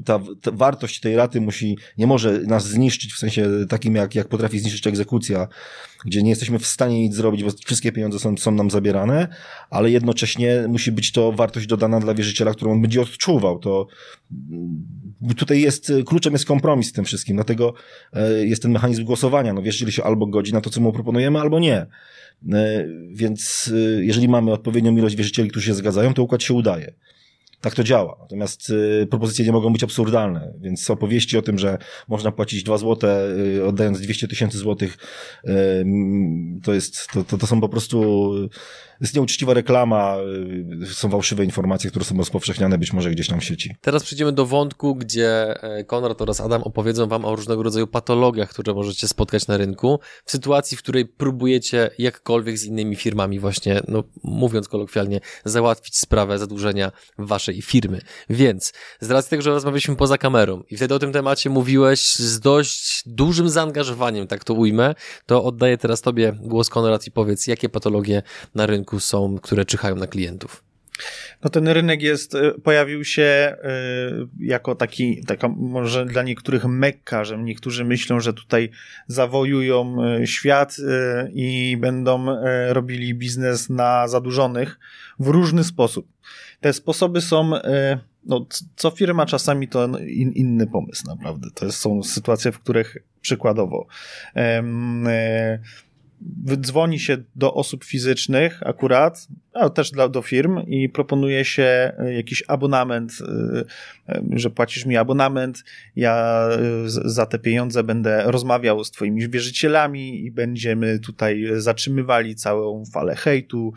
[0.04, 4.28] ta, ta wartość tej raty musi, nie może nas zniszczyć w sensie takim, jak, jak
[4.28, 5.48] potrafi zniszczyć egzekucja,
[6.04, 9.28] gdzie nie jesteśmy w stanie nic zrobić, bo wszystkie pieniądze są, są nam zabierane,
[9.70, 13.58] ale jednocześnie musi być to wartość dodana dla wierzyciela, którą on będzie odczuwał.
[13.58, 13.86] To
[14.50, 14.86] mm,
[15.36, 17.74] tutaj jest, kluczem jest kompromis z tym wszystkim, dlatego
[18.12, 19.52] e, jest ten mechanizm głosowania.
[19.52, 21.86] No wierzyciel się albo godzi na to, co mu proponujemy, albo nie.
[23.12, 26.92] Więc jeżeli mamy odpowiednią ilość wierzycieli, którzy się zgadzają, to układ się udaje
[27.62, 28.16] tak to działa.
[28.20, 32.78] Natomiast y, propozycje nie mogą być absurdalne, więc opowieści o tym, że można płacić 2
[32.78, 34.98] złote, y, oddając 200 tysięcy złotych,
[35.44, 35.50] y,
[36.64, 38.32] to jest, to, to, to są po prostu
[39.02, 40.16] jest nieuczciwa reklama,
[40.82, 43.76] y, są fałszywe informacje, które są rozpowszechniane być może gdzieś tam w sieci.
[43.80, 48.48] Teraz przejdziemy do wątku, gdzie e, Konrad oraz Adam opowiedzą wam o różnego rodzaju patologiach,
[48.48, 53.80] które możecie spotkać na rynku, w sytuacji, w której próbujecie jakkolwiek z innymi firmami właśnie,
[53.88, 58.00] no mówiąc kolokwialnie, załatwić sprawę zadłużenia waszej firmy.
[58.30, 62.40] Więc z racji tego, że rozmawialiśmy poza kamerą i wtedy o tym temacie mówiłeś z
[62.40, 64.94] dość dużym zaangażowaniem, tak to ujmę,
[65.26, 68.22] to oddaję teraz tobie głos Konrad i powiedz, jakie patologie
[68.54, 70.64] na rynku rynku są, które czyhają na klientów?
[71.44, 73.56] No ten rynek jest, e, pojawił się e,
[74.40, 78.70] jako taki, taka może dla niektórych mekka, że niektórzy myślą, że tutaj
[79.06, 80.76] zawojują e, świat
[81.32, 82.26] i będą
[82.68, 84.78] robili biznes na zadłużonych
[85.18, 86.06] w różny sposób.
[86.60, 87.50] Te sposoby są,
[88.24, 91.48] no, co firma czasami to in, inny pomysł naprawdę.
[91.54, 93.86] To są sytuacje, w których przykładowo
[96.56, 102.14] dzwoni się do osób fizycznych akurat, ale też dla, do firm i proponuje się e,
[102.14, 103.12] jakiś abonament,
[104.08, 105.64] e, e, że płacisz mi abonament,
[105.96, 106.48] ja
[106.86, 113.72] za te pieniądze będę rozmawiał z twoimi wierzycielami i będziemy tutaj zatrzymywali całą falę hejtu,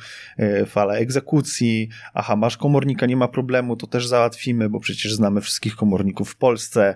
[0.65, 5.75] falę egzekucji, aha, masz komornika, nie ma problemu, to też załatwimy, bo przecież znamy wszystkich
[5.75, 6.95] komorników w Polsce.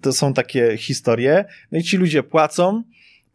[0.00, 1.44] To są takie historie.
[1.72, 2.82] No i ci ludzie płacą,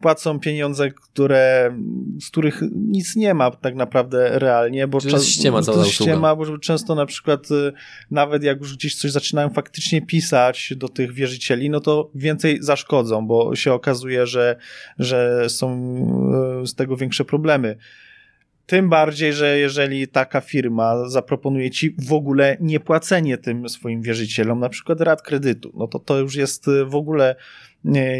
[0.00, 1.76] płacą pieniądze, które,
[2.20, 6.94] z których nic nie ma tak naprawdę realnie, bo czas, ściema cała ściema, bo często
[6.94, 7.72] na przykład y,
[8.10, 13.26] nawet jak już gdzieś coś zaczynają faktycznie pisać do tych wierzycieli, no to więcej zaszkodzą,
[13.26, 14.56] bo się okazuje, że,
[14.98, 15.76] że są
[16.62, 17.76] y, z tego większe problemy.
[18.66, 24.68] Tym bardziej, że jeżeli taka firma zaproponuje ci w ogóle niepłacenie tym swoim wierzycielom, na
[24.68, 27.36] przykład rat kredytu, no to to już jest w ogóle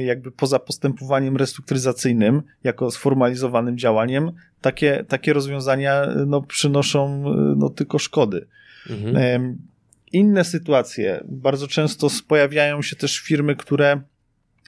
[0.04, 7.24] jakby poza postępowaniem restrukturyzacyjnym, jako sformalizowanym działaniem, takie, takie rozwiązania no, przynoszą
[7.56, 8.46] no, tylko szkody.
[8.90, 9.58] Mhm.
[10.12, 11.24] Inne sytuacje.
[11.24, 14.00] Bardzo często pojawiają się też firmy, które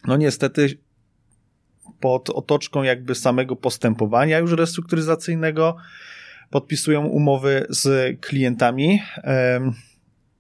[0.07, 0.79] no niestety
[2.01, 5.77] pod otoczką jakby samego postępowania już restrukturyzacyjnego
[6.51, 9.01] podpisują umowy z klientami.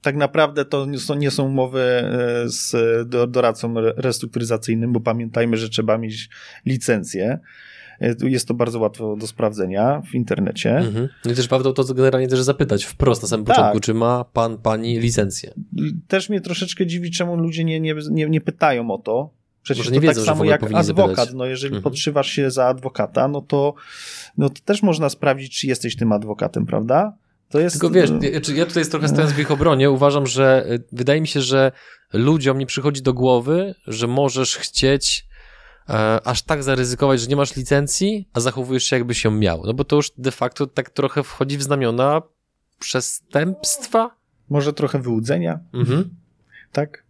[0.02, 2.74] Tak naprawdę to nie są umowy e, z
[3.30, 6.28] doradcą restrukturyzacyjnym, bo pamiętajmy, że trzeba mieć
[6.66, 7.38] licencję.
[8.00, 10.76] E, jest to bardzo łatwo do sprawdzenia w internecie.
[10.76, 11.08] Mhm.
[11.24, 13.56] No i też warto to generalnie też zapytać wprost na samym tak.
[13.56, 15.54] początku, czy ma pan, pani licencję.
[16.08, 19.90] Też mnie troszeczkę dziwi, czemu ludzie nie, nie, nie, nie pytają o to, Przecież Może
[19.90, 20.86] nie to tak wiedzą, tak samo jak adwokat.
[20.86, 21.34] Zapytać.
[21.34, 21.82] No jeżeli mhm.
[21.82, 23.74] podszywasz się za adwokata, no to,
[24.38, 27.12] no to też można sprawdzić, czy jesteś tym adwokatem, prawda?
[27.48, 27.80] To jest...
[27.80, 31.28] Tylko wiesz, ja, ja tutaj trochę stojąc w ich obronie, uważam, że y, wydaje mi
[31.28, 31.72] się, że
[32.12, 35.26] ludziom nie przychodzi do głowy, że możesz chcieć
[35.88, 39.62] e, aż tak zaryzykować, że nie masz licencji, a zachowujesz się jakbyś ją miał.
[39.66, 42.22] No bo to już de facto tak trochę wchodzi w znamiona
[42.78, 44.10] przestępstwa.
[44.50, 45.60] Może trochę wyłudzenia.
[45.74, 46.10] Mhm.
[46.72, 47.04] Tak.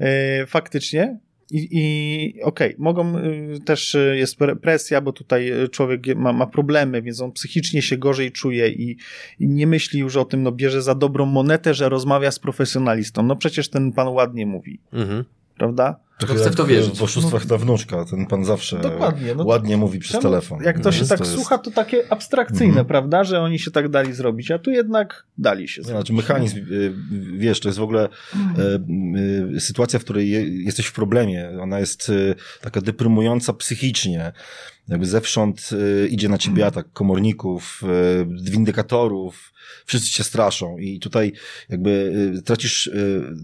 [0.00, 1.18] E, faktycznie,
[1.50, 6.46] i, i okej, okay, mogą y, też y, jest presja, bo tutaj człowiek ma, ma
[6.46, 8.96] problemy, więc on psychicznie się gorzej czuje i,
[9.40, 13.22] i, nie myśli już o tym, no bierze za dobrą monetę, że rozmawia z profesjonalistą.
[13.22, 14.80] No przecież ten pan ładnie mówi.
[14.92, 15.24] Mhm.
[15.56, 16.00] Prawda?
[16.18, 16.98] To chcę w to wierzyć.
[16.98, 20.62] W oszustwach ta wnuczka, ten pan zawsze Dokładnie, no ładnie mówi przez telefon.
[20.62, 22.86] Jak to się tak to słucha, to takie abstrakcyjne, mhm.
[22.86, 25.96] prawda, że oni się tak dali zrobić, a tu jednak dali się zrobić.
[25.96, 26.92] Znaczy mechanizm, y,
[27.38, 30.30] wiesz, to jest w ogóle y, y, sytuacja, w której
[30.64, 31.50] jesteś w problemie.
[31.60, 32.12] Ona jest
[32.60, 34.32] taka deprymująca psychicznie
[34.88, 39.52] jakby zewsząd y, idzie na ciebie atak komorników, y, windykatorów,
[39.86, 41.32] wszyscy cię straszą i tutaj
[41.68, 41.90] jakby
[42.38, 42.90] y, tracisz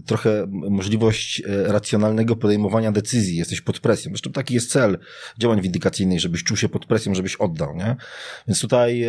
[0.05, 2.60] trochę możliwość racjonalnego podejmowania
[2.91, 4.09] decyzji, jesteś pod presją.
[4.11, 4.99] Zresztą taki jest cel
[5.37, 7.95] działań windykacyjnych, żebyś czuł się pod presją, żebyś oddał, nie?
[8.47, 9.05] Więc tutaj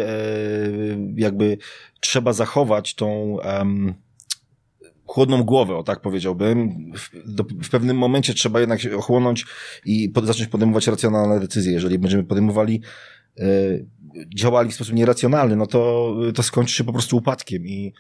[1.17, 1.59] jakby
[2.01, 3.39] trzeba zachować tą
[5.13, 6.71] chłodną głowę, o tak powiedziałbym.
[7.63, 9.47] W, pewnym momencie trzeba jednak się ochłonąć
[9.85, 11.73] i zacząć podejmować racjonalne decyzje.
[11.73, 13.22] Jeżeli będziemy podejmowali e,
[14.35, 17.93] działali w sposób nieracjonalny, no to, to skończy się po prostu upadkiem i,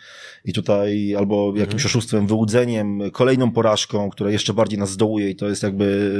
[0.44, 1.86] i tutaj albo jakimś mhm.
[1.86, 6.12] oszustwem, wyłudzeniem, kolejną porażką, która jeszcze bardziej nas zdołuje i to jest jakby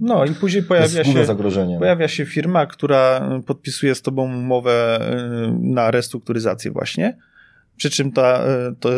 [0.00, 1.74] no i później pojawia się, zagrożenie.
[1.74, 1.80] No.
[1.80, 7.16] pojawia się firma, która podpisuje z tobą umowę e, na restrukturyzację właśnie
[7.80, 8.90] przy czym ta, e, to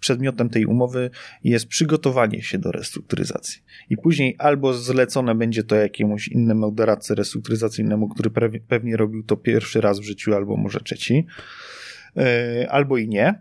[0.00, 1.10] przedmiotem tej umowy
[1.44, 3.62] jest przygotowanie się do restrukturyzacji.
[3.90, 8.30] I później albo zlecone będzie to jakiemuś innemu doradcy restrukturyzacyjnemu, który
[8.68, 11.26] pewnie robił to pierwszy raz w życiu, albo może trzeci,
[12.16, 13.34] e, albo i nie.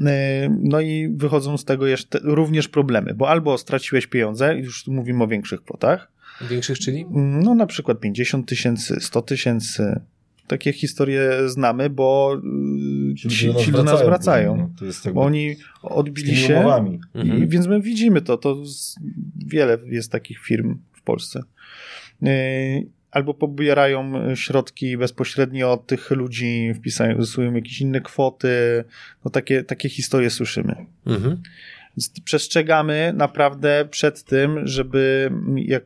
[0.00, 4.92] E, no i wychodzą z tego jeszcze również problemy, bo albo straciłeś pieniądze, już tu
[4.92, 6.12] mówimy o większych kwotach.
[6.50, 7.06] Większych, czyli?
[7.42, 10.00] No na przykład 50 tysięcy, 100 tysięcy,
[10.46, 12.40] takie historie znamy, bo
[13.12, 14.56] y, ci, ci, ci do nas wracają.
[14.56, 17.44] No, to jest bo oni odbili się, mhm.
[17.44, 18.36] i, więc my widzimy to.
[18.36, 18.62] To
[19.46, 21.42] wiele jest takich firm w Polsce.
[22.22, 28.84] Y, albo pobierają środki bezpośrednio od tych ludzi, wpisują jakieś inne kwoty.
[29.24, 30.86] No takie, takie historie słyszymy.
[31.06, 31.42] Mhm.
[32.24, 35.84] Przestrzegamy naprawdę przed tym, żeby jak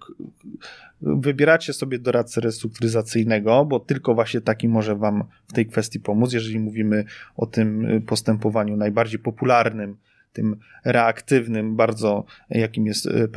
[1.02, 6.58] wybieracie sobie doradcę restrukturyzacyjnego, bo tylko właśnie taki może Wam w tej kwestii pomóc, jeżeli
[6.58, 7.04] mówimy
[7.36, 9.96] o tym postępowaniu najbardziej popularnym,
[10.32, 13.28] tym reaktywnym, bardzo jakim jest e,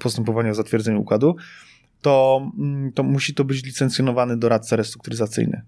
[0.00, 1.36] postępowanie o zatwierdzeniu układu,
[2.00, 5.62] to, mm, to musi to być licencjonowany doradca restrukturyzacyjny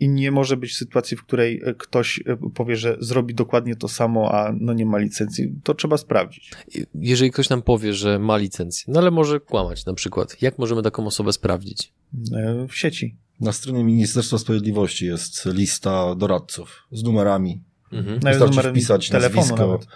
[0.00, 3.88] i nie może być sytuacji, w której e, ktoś e, powie, że zrobi dokładnie to
[3.88, 5.52] samo, a no nie ma licencji.
[5.62, 6.52] To trzeba sprawdzić.
[6.94, 10.82] Jeżeli ktoś nam powie, że ma licencję, no ale może kłamać na przykład, jak możemy
[10.82, 11.92] taką osobę sprawdzić?
[12.32, 13.16] E, w sieci.
[13.40, 17.60] Na stronie Ministerstwa Sprawiedliwości jest lista doradców z numerami.
[17.92, 18.20] Mhm.
[18.22, 19.86] No Wystarczy wpisać nazwisko nawet.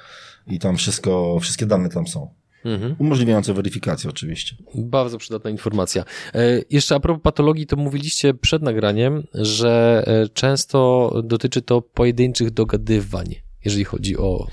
[0.46, 2.30] i tam wszystko, wszystkie dane tam są.
[2.64, 2.96] Mhm.
[2.98, 4.56] Umożliwiające weryfikację oczywiście.
[4.74, 6.04] Bardzo przydatna informacja.
[6.34, 12.50] E, jeszcze a propos patologii, to mówiliście przed nagraniem, że e, często dotyczy to pojedynczych
[12.50, 14.46] dogadywań, jeżeli chodzi o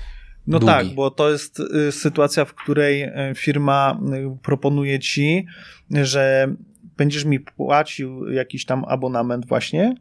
[0.46, 0.72] no długi.
[0.72, 5.46] tak, bo to jest y, sytuacja, w której y, firma y, proponuje ci,
[5.90, 6.54] że
[6.96, 9.94] będziesz mi płacił jakiś tam abonament właśnie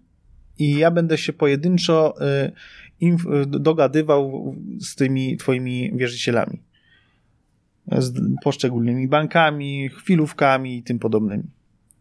[0.58, 2.14] i ja będę się pojedynczo
[3.48, 6.60] dogadywał z tymi twoimi wierzycielami
[7.98, 11.44] z poszczególnymi bankami, chwilówkami i tym podobnymi.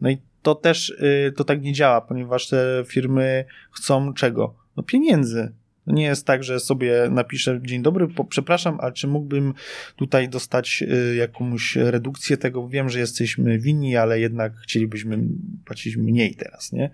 [0.01, 4.55] No i to też y, to tak nie działa, ponieważ te firmy chcą czego?
[4.77, 5.53] No pieniędzy.
[5.87, 9.55] Nie jest tak, że sobie napiszę dzień dobry, po, przepraszam, ale czy mógłbym
[9.97, 12.69] tutaj dostać y, jakąś redukcję tego?
[12.69, 15.19] Wiem, że jesteśmy winni, ale jednak chcielibyśmy
[15.65, 16.91] płacić mniej teraz, nie?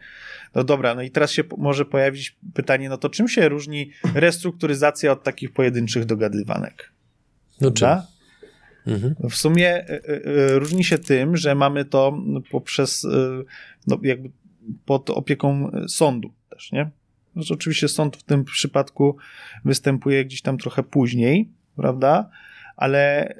[0.54, 5.12] No dobra, no i teraz się może pojawić pytanie, no to czym się różni restrukturyzacja
[5.12, 6.92] od takich pojedynczych dogadywanek?
[7.60, 8.13] No czym?
[8.86, 9.14] Mhm.
[9.30, 12.18] W sumie y, y, różni się tym, że mamy to
[12.50, 13.06] poprzez,
[13.86, 14.30] no jakby
[14.84, 16.90] pod opieką sądu też, nie?
[17.34, 19.16] No, oczywiście sąd w tym przypadku
[19.64, 22.30] występuje gdzieś tam trochę później, prawda?
[22.76, 23.34] Ale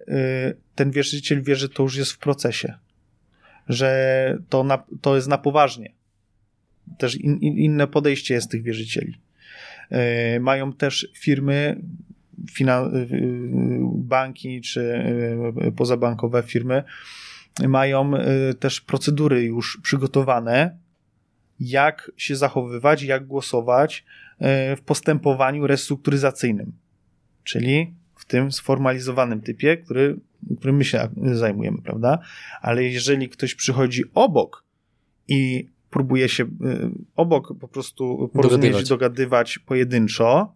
[0.74, 2.74] ten wierzyciel wie, że to już jest w procesie,
[3.68, 5.92] że to, na, to jest na poważnie.
[6.98, 9.14] Też in, in, inne podejście jest tych wierzycieli.
[10.40, 11.80] Mają też firmy,
[13.94, 15.04] banki czy
[15.76, 16.82] pozabankowe firmy,
[17.68, 18.12] mają
[18.60, 20.76] też procedury już przygotowane,
[21.60, 24.04] jak się zachowywać, jak głosować
[24.76, 26.72] w postępowaniu restrukturyzacyjnym,
[27.44, 30.16] czyli w tym sformalizowanym typie, który,
[30.58, 32.18] którym my się zajmujemy, prawda?
[32.60, 34.64] Ale jeżeli ktoś przychodzi obok
[35.28, 36.44] i próbuje się
[37.16, 40.54] obok po prostu porozumieć, dogadywać, dogadywać pojedynczo,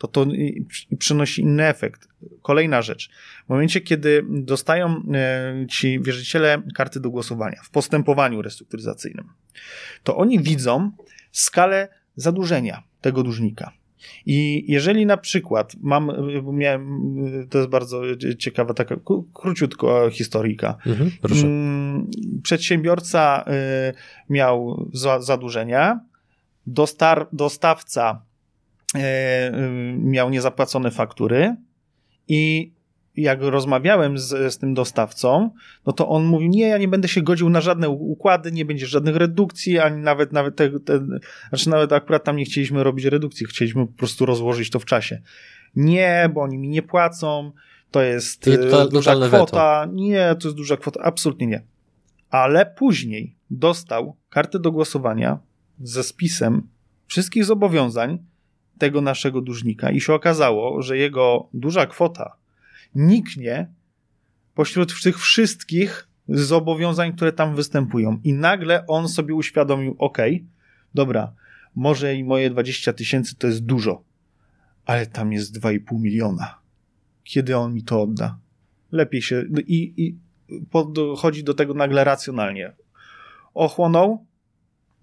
[0.00, 0.26] to to
[0.98, 2.08] przynosi inny efekt.
[2.42, 3.10] Kolejna rzecz.
[3.46, 9.28] W momencie, kiedy dostają e, ci wierzyciele karty do głosowania w postępowaniu restrukturyzacyjnym,
[10.02, 10.90] to oni widzą
[11.32, 13.72] skalę zadłużenia tego dłużnika.
[14.26, 16.10] I jeżeli na przykład mam,
[16.52, 17.14] miałem,
[17.50, 18.02] to jest bardzo
[18.38, 18.96] ciekawa taka
[19.34, 20.76] króciutko historyjka.
[20.86, 21.46] Mhm, proszę.
[21.46, 22.10] Mm,
[22.42, 23.44] przedsiębiorca
[24.28, 24.86] miał
[25.20, 26.00] zadłużenia,
[26.66, 28.29] dostar, dostawca E,
[29.96, 31.56] miał niezapłacone faktury
[32.28, 32.72] i
[33.16, 35.50] jak rozmawiałem z, z tym dostawcą,
[35.86, 38.86] no to on mówił, nie, ja nie będę się godził na żadne układy, nie będzie
[38.86, 41.06] żadnych redukcji, ani nawet, nawet te, te,
[41.48, 45.20] znaczy nawet akurat tam nie chcieliśmy robić redukcji, chcieliśmy po prostu rozłożyć to w czasie.
[45.76, 47.52] Nie, bo oni mi nie płacą,
[47.90, 49.80] to jest to, duża kwota.
[49.80, 49.94] Weto.
[49.94, 51.62] Nie, to jest duża kwota, absolutnie nie.
[52.30, 55.38] Ale później dostał kartę do głosowania
[55.80, 56.62] ze spisem
[57.06, 58.18] wszystkich zobowiązań,
[58.80, 62.36] tego naszego dłużnika i się okazało, że jego duża kwota
[62.94, 63.68] niknie
[64.54, 68.20] pośród tych wszystkich zobowiązań, które tam występują.
[68.24, 70.18] I nagle on sobie uświadomił, ok,
[70.94, 71.32] dobra,
[71.76, 74.02] może i moje 20 tysięcy to jest dużo,
[74.86, 76.58] ale tam jest 2,5 miliona.
[77.24, 78.38] Kiedy on mi to odda?
[78.92, 79.44] Lepiej się...
[79.66, 80.16] I, i
[80.70, 82.72] podchodzi do tego nagle racjonalnie.
[83.54, 84.26] Ochłonął?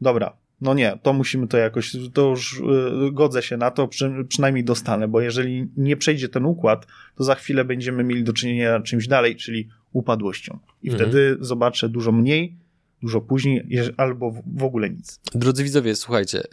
[0.01, 2.63] Dobra, no nie, to musimy to jakoś, to już y,
[3.11, 7.35] godzę się na to, przy, przynajmniej dostanę, bo jeżeli nie przejdzie ten układ, to za
[7.35, 10.59] chwilę będziemy mieli do czynienia czymś dalej, czyli upadłością.
[10.83, 11.09] I mhm.
[11.09, 12.55] wtedy zobaczę dużo mniej,
[13.01, 13.67] dużo później,
[13.97, 15.19] albo w ogóle nic.
[15.35, 16.43] Drodzy widzowie, słuchajcie,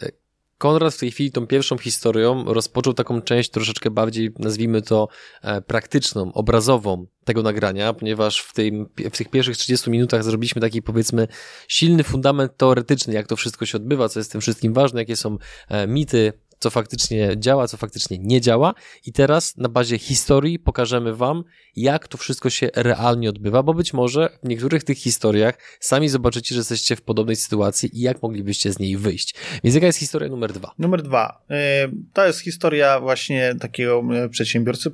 [0.57, 5.07] Konrad w tej chwili tą pierwszą historią rozpoczął taką część troszeczkę bardziej, nazwijmy to,
[5.41, 10.81] e, praktyczną, obrazową tego nagrania, ponieważ w, tym, w tych pierwszych 30 minutach zrobiliśmy taki,
[10.81, 11.27] powiedzmy,
[11.67, 15.37] silny fundament teoretyczny, jak to wszystko się odbywa, co jest tym wszystkim ważne, jakie są
[15.69, 18.73] e, mity, co faktycznie działa, co faktycznie nie działa.
[19.05, 21.43] I teraz na bazie historii pokażemy Wam,
[21.75, 26.55] jak to wszystko się realnie odbywa, bo być może w niektórych tych historiach sami zobaczycie,
[26.55, 29.35] że jesteście w podobnej sytuacji i jak moglibyście z niej wyjść.
[29.63, 30.73] Więc jaka jest historia numer dwa?
[30.79, 31.41] Numer dwa.
[31.49, 34.91] E, to jest historia właśnie takiego e, przedsiębiorcy,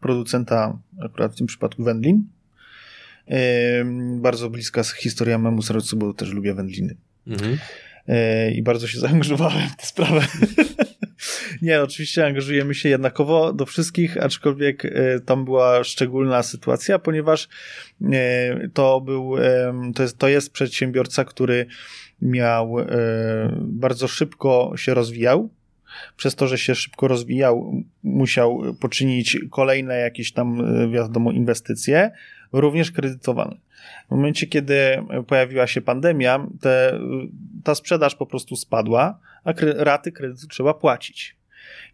[0.00, 2.24] producenta, akurat w tym przypadku wędlin.
[3.28, 3.84] E,
[4.20, 6.96] bardzo bliska historia memu sercu, bo też lubię wędliny.
[7.26, 7.58] Mhm.
[8.54, 10.26] I bardzo się zaangażowałem w tę sprawę.
[11.62, 17.48] Nie, oczywiście angażujemy się jednakowo do wszystkich, aczkolwiek e, tam była szczególna sytuacja, ponieważ
[18.12, 21.66] e, to był, e, to jest, to jest przedsiębiorca, który
[22.22, 22.76] miał
[23.60, 25.50] bardzo szybko się rozwijał.
[26.16, 32.10] Przez to, że się szybko rozwijał, musiał poczynić kolejne jakieś tam, wiadomo, inwestycje,
[32.52, 33.56] również kredytowane.
[34.08, 34.74] W momencie, kiedy
[35.26, 37.00] pojawiła się pandemia, te,
[37.64, 41.36] ta sprzedaż po prostu spadła, a raty kredytu trzeba płacić.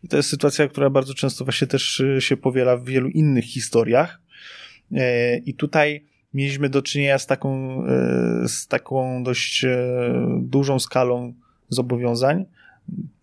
[0.02, 3.44] I to jest sytuacja, która bardzo często właśnie też y, się powiela w wielu innych
[3.44, 4.20] historiach.
[4.92, 9.78] E, I tutaj mieliśmy do czynienia z taką, e, z taką dość e,
[10.40, 11.34] dużą skalą
[11.68, 12.44] zobowiązań,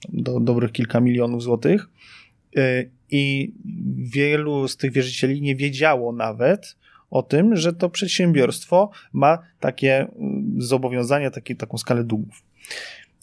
[0.09, 1.89] do dobrych kilka milionów złotych.
[3.11, 3.53] I
[3.97, 6.75] wielu z tych wierzycieli nie wiedziało nawet
[7.09, 12.43] o tym, że to przedsiębiorstwo ma takie mm, zobowiązania, takie, taką skalę długów.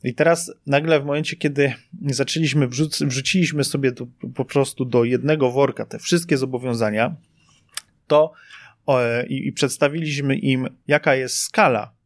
[0.05, 1.73] I teraz nagle w momencie, kiedy
[2.07, 7.17] zaczęliśmy, wrzuc, wrzuciliśmy sobie to po prostu do jednego worka te wszystkie zobowiązania,
[8.07, 8.33] to
[8.87, 11.97] o, i, i przedstawiliśmy im, jaka jest skala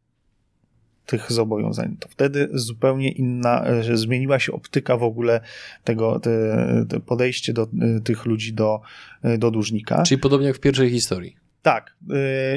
[1.05, 1.97] tych zobowiązań.
[1.99, 5.41] To wtedy zupełnie inna, e, zmieniła się optyka w ogóle
[5.83, 8.81] tego, te, te podejście do e, tych ludzi do,
[9.23, 10.03] e, do dłużnika.
[10.03, 11.40] Czyli podobnie jak w pierwszej historii.
[11.61, 11.95] Tak.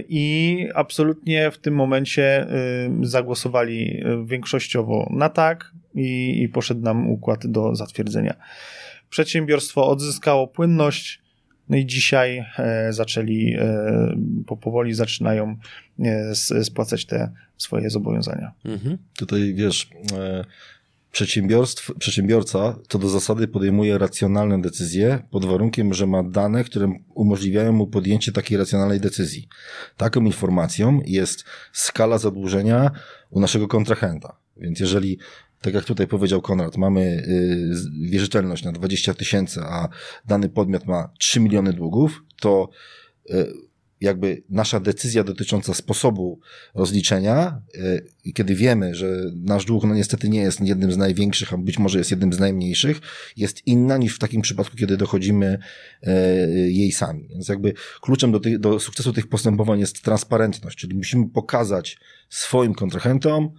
[0.08, 2.46] I absolutnie w tym momencie
[3.02, 8.34] zagłosowali większościowo na tak i, i poszedł nam układ do zatwierdzenia.
[9.10, 11.22] Przedsiębiorstwo odzyskało płynność,
[11.68, 15.56] no i dzisiaj e, zaczęli, e, powoli zaczynają
[15.98, 16.34] e,
[16.64, 18.52] spłacać te swoje zobowiązania.
[18.64, 18.98] Mhm.
[19.16, 19.88] Tutaj wiesz,
[21.14, 27.72] przedsiębiorstw, przedsiębiorca co do zasady podejmuje racjonalne decyzje pod warunkiem, że ma dane, które umożliwiają
[27.72, 29.48] mu podjęcie takiej racjonalnej decyzji.
[29.96, 32.90] Taką informacją jest skala zadłużenia
[33.30, 34.36] u naszego kontrahenta.
[34.56, 35.18] Więc jeżeli
[35.60, 39.88] tak jak tutaj powiedział Konrad, mamy y, wierzytelność na 20 tysięcy, a
[40.24, 42.68] dany podmiot ma 3 miliony długów, to
[43.30, 43.52] y,
[44.04, 46.40] jakby nasza decyzja dotycząca sposobu
[46.74, 47.62] rozliczenia,
[48.26, 51.78] y, kiedy wiemy, że nasz dług no niestety nie jest jednym z największych, a być
[51.78, 53.00] może jest jednym z najmniejszych,
[53.36, 55.58] jest inna niż w takim przypadku, kiedy dochodzimy
[56.68, 57.28] jej sami.
[57.28, 61.98] Więc jakby kluczem do, tych, do sukcesu tych postępowań jest transparentność, czyli musimy pokazać
[62.28, 63.50] swoim kontrahentom,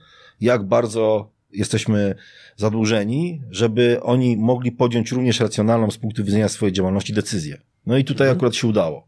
[0.42, 2.16] jak bardzo jesteśmy
[2.58, 7.62] zadłużeni, żeby oni mogli podjąć również racjonalną z punktu widzenia swojej działalności decyzję.
[7.86, 8.38] No i tutaj mhm.
[8.38, 9.08] akurat się udało.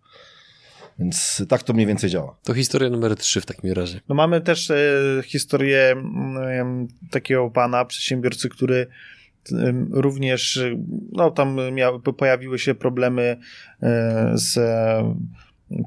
[1.00, 2.38] Więc tak to mniej więcej działa.
[2.44, 4.02] To historia numer trzy w takim razie.
[4.10, 4.76] No mamy też e,
[5.24, 5.96] historię
[6.42, 8.88] e, takiego pana, przedsiębiorcy, który
[9.52, 10.60] e, również,
[11.12, 13.38] no tam miał, pojawiły się problemy
[13.82, 14.60] e, z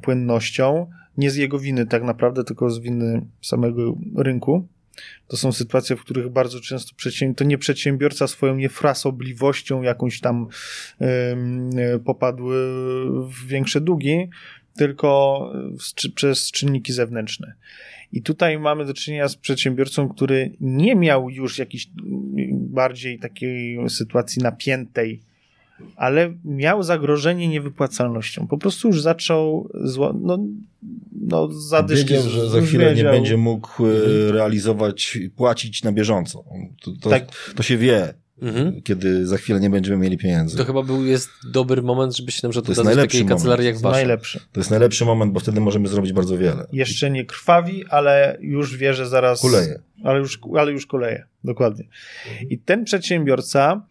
[0.02, 0.86] płynnością.
[1.16, 4.68] Nie z jego winy tak naprawdę, tylko z winy samego rynku.
[5.28, 6.92] To są sytuacje, w których bardzo często
[7.36, 10.46] to nie przedsiębiorca swoją niefrasobliwością jakąś tam
[11.00, 12.48] yy, popadł
[13.28, 14.28] w większe długi,
[14.76, 15.52] tylko
[16.14, 17.52] przez czynniki zewnętrzne.
[18.12, 21.88] I tutaj mamy do czynienia z przedsiębiorcą, który nie miał już jakiejś
[22.50, 25.20] bardziej takiej sytuacji napiętej
[25.96, 28.46] ale miał zagrożenie niewypłacalnością.
[28.46, 30.38] Po prostu już zaczął zło, no,
[31.12, 32.08] no zadyszki.
[32.08, 33.12] Wiedział, że za chwilę wiedział.
[33.12, 36.44] nie będzie mógł e, realizować, płacić na bieżąco.
[36.82, 37.52] To, to, tak.
[37.56, 38.14] to się wie.
[38.42, 38.82] Mhm.
[38.82, 40.56] kiedy za chwilę nie będziemy mieli pieniędzy.
[40.56, 43.78] To chyba był, jest dobry moment, żeby się na przykład to jest takiej kancelarii jak
[43.78, 43.96] wasza.
[43.96, 44.40] Najlepszy.
[44.52, 46.66] To jest najlepszy moment, bo wtedy możemy zrobić bardzo wiele.
[46.72, 49.40] Jeszcze nie krwawi, ale już wie, że zaraz...
[49.40, 49.80] Kuleje.
[50.04, 51.84] Ale już, ale już kuleje, dokładnie.
[52.50, 53.86] I ten przedsiębiorca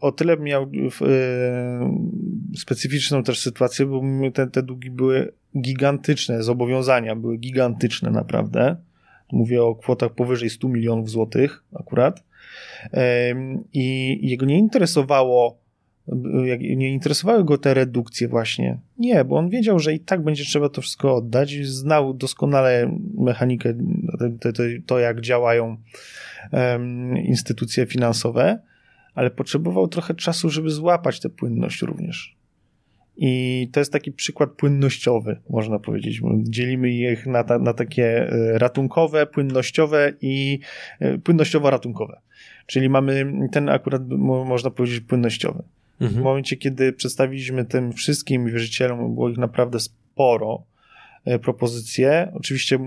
[0.00, 2.10] o tyle miał um,
[2.56, 4.02] specyficzną też sytuację, bo
[4.34, 8.76] te, te długi były gigantyczne, zobowiązania były gigantyczne naprawdę.
[9.32, 12.22] Mówię o kwotach powyżej 100 milionów złotych akurat
[13.72, 15.58] i jego nie interesowało,
[16.58, 18.78] nie interesowały go te redukcje właśnie.
[18.98, 21.54] Nie, bo on wiedział, że i tak będzie trzeba to wszystko oddać.
[21.66, 23.74] Znał doskonale mechanikę,
[24.40, 24.52] to,
[24.86, 25.76] to, jak działają
[27.24, 28.58] instytucje finansowe,
[29.14, 32.37] ale potrzebował trochę czasu, żeby złapać tę płynność również.
[33.20, 36.20] I to jest taki przykład płynnościowy, można powiedzieć.
[36.42, 40.58] Dzielimy ich na, ta, na takie e, ratunkowe, płynnościowe i
[41.00, 42.20] e, płynnościowo-ratunkowe.
[42.66, 45.62] Czyli mamy ten akurat, można powiedzieć, płynnościowy.
[46.00, 46.20] Mhm.
[46.20, 50.64] W momencie, kiedy przedstawiliśmy tym wszystkim wierzycielom, było ich naprawdę sporo,
[51.24, 52.32] e, propozycje.
[52.34, 52.78] Oczywiście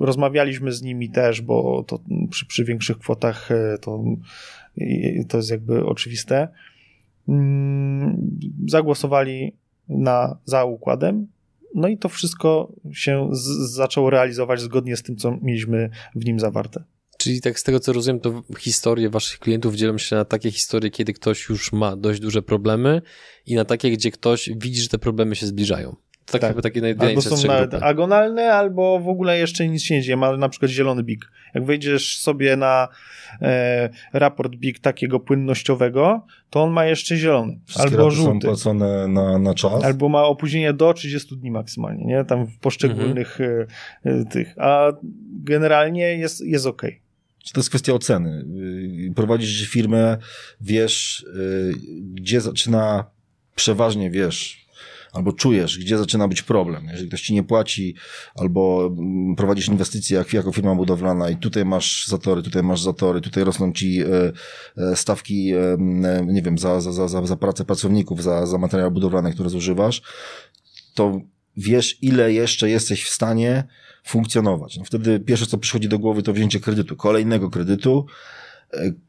[0.00, 3.48] rozmawialiśmy z nimi też, bo to przy, przy większych kwotach
[3.80, 4.04] to,
[5.28, 6.48] to jest jakby oczywiste.
[7.28, 8.30] Mm,
[8.66, 11.26] zagłosowali na, za układem.
[11.74, 16.40] No i to wszystko się z, zaczęło realizować zgodnie z tym, co mieliśmy w nim
[16.40, 16.84] zawarte.
[17.18, 20.90] Czyli tak z tego co rozumiem, to historie waszych klientów dzielą się na takie historie,
[20.90, 23.02] kiedy ktoś już ma dość duże problemy
[23.46, 25.96] i na takie, gdzie ktoś widzi, że te problemy się zbliżają.
[26.26, 26.50] Tak, tak.
[26.50, 30.16] Chyba takie albo są nawet agonalne, albo w ogóle jeszcze nic się nie dzieje.
[30.16, 31.30] Ma na przykład zielony big.
[31.54, 32.88] Jak wejdziesz sobie na
[33.42, 37.58] e, raport big takiego płynnościowego, to on ma jeszcze zielony.
[37.66, 38.40] Wszystkie albo żółty.
[38.40, 39.84] są płacone na, na czas.
[39.84, 42.24] Albo ma opóźnienie do 30 dni maksymalnie, nie?
[42.24, 43.66] Tam w poszczególnych mhm.
[44.04, 44.54] e, tych.
[44.58, 44.92] A
[45.44, 46.82] generalnie jest, jest ok.
[47.52, 48.44] To jest kwestia oceny.
[49.10, 50.18] Y, prowadzisz firmę,
[50.60, 51.72] wiesz, y,
[52.14, 53.04] gdzie zaczyna
[53.54, 54.61] przeważnie wiesz,
[55.12, 56.86] albo czujesz, gdzie zaczyna być problem.
[56.90, 57.94] Jeżeli ktoś ci nie płaci,
[58.34, 63.20] albo mm, prowadzisz inwestycje jak, jako firma budowlana i tutaj masz zatory, tutaj masz zatory,
[63.20, 64.32] tutaj rosną ci e,
[64.76, 65.76] e, stawki, e,
[66.26, 70.02] nie wiem, za, za, za, za pracę pracowników, za, za materiały budowlane, które zużywasz,
[70.94, 71.20] to
[71.56, 73.64] wiesz, ile jeszcze jesteś w stanie
[74.04, 74.76] funkcjonować.
[74.76, 78.06] No wtedy pierwsze, co przychodzi do głowy, to wzięcie kredytu, kolejnego kredytu,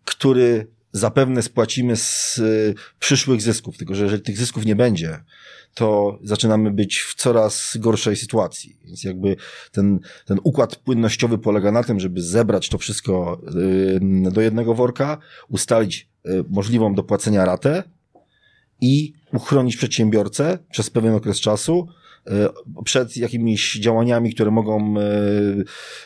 [0.06, 5.20] który zapewne spłacimy z y, przyszłych zysków, tylko że jeżeli tych zysków nie będzie,
[5.74, 8.78] to zaczynamy być w coraz gorszej sytuacji.
[8.86, 9.36] Więc jakby
[9.72, 13.42] ten, ten układ płynnościowy polega na tym, żeby zebrać to wszystko
[14.26, 15.18] y, do jednego worka,
[15.50, 17.84] ustalić y, możliwą do płacenia ratę
[18.82, 21.88] i uchronić przedsiębiorcę przez pewien okres czasu,
[22.86, 25.04] przed jakimiś działaniami, które mogą e,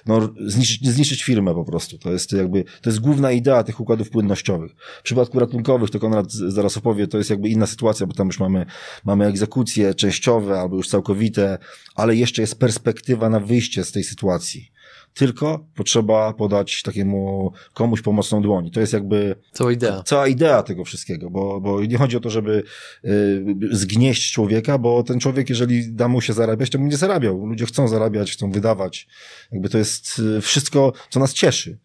[0.05, 1.97] no, zniszczyć, zniszczyć firmę po prostu.
[1.97, 4.75] To jest jakby, to jest główna idea tych układów płynnościowych.
[4.99, 8.39] W przypadku ratunkowych, to Konrad zaraz opowie, to jest jakby inna sytuacja, bo tam już
[8.39, 8.65] mamy,
[9.05, 11.57] mamy egzekucje częściowe albo już całkowite,
[11.95, 14.76] ale jeszcze jest perspektywa na wyjście z tej sytuacji
[15.17, 18.71] tylko potrzeba podać takiemu komuś pomocną dłoni.
[18.71, 22.29] To jest jakby cała idea, cała idea tego wszystkiego, bo, bo nie chodzi o to,
[22.29, 22.63] żeby
[23.05, 27.45] y, zgnieść człowieka, bo ten człowiek, jeżeli da mu się zarabiać, to będzie zarabiał.
[27.45, 29.07] Ludzie chcą zarabiać, chcą wydawać.
[29.51, 31.79] Jakby to jest y, wszystko, co nas cieszy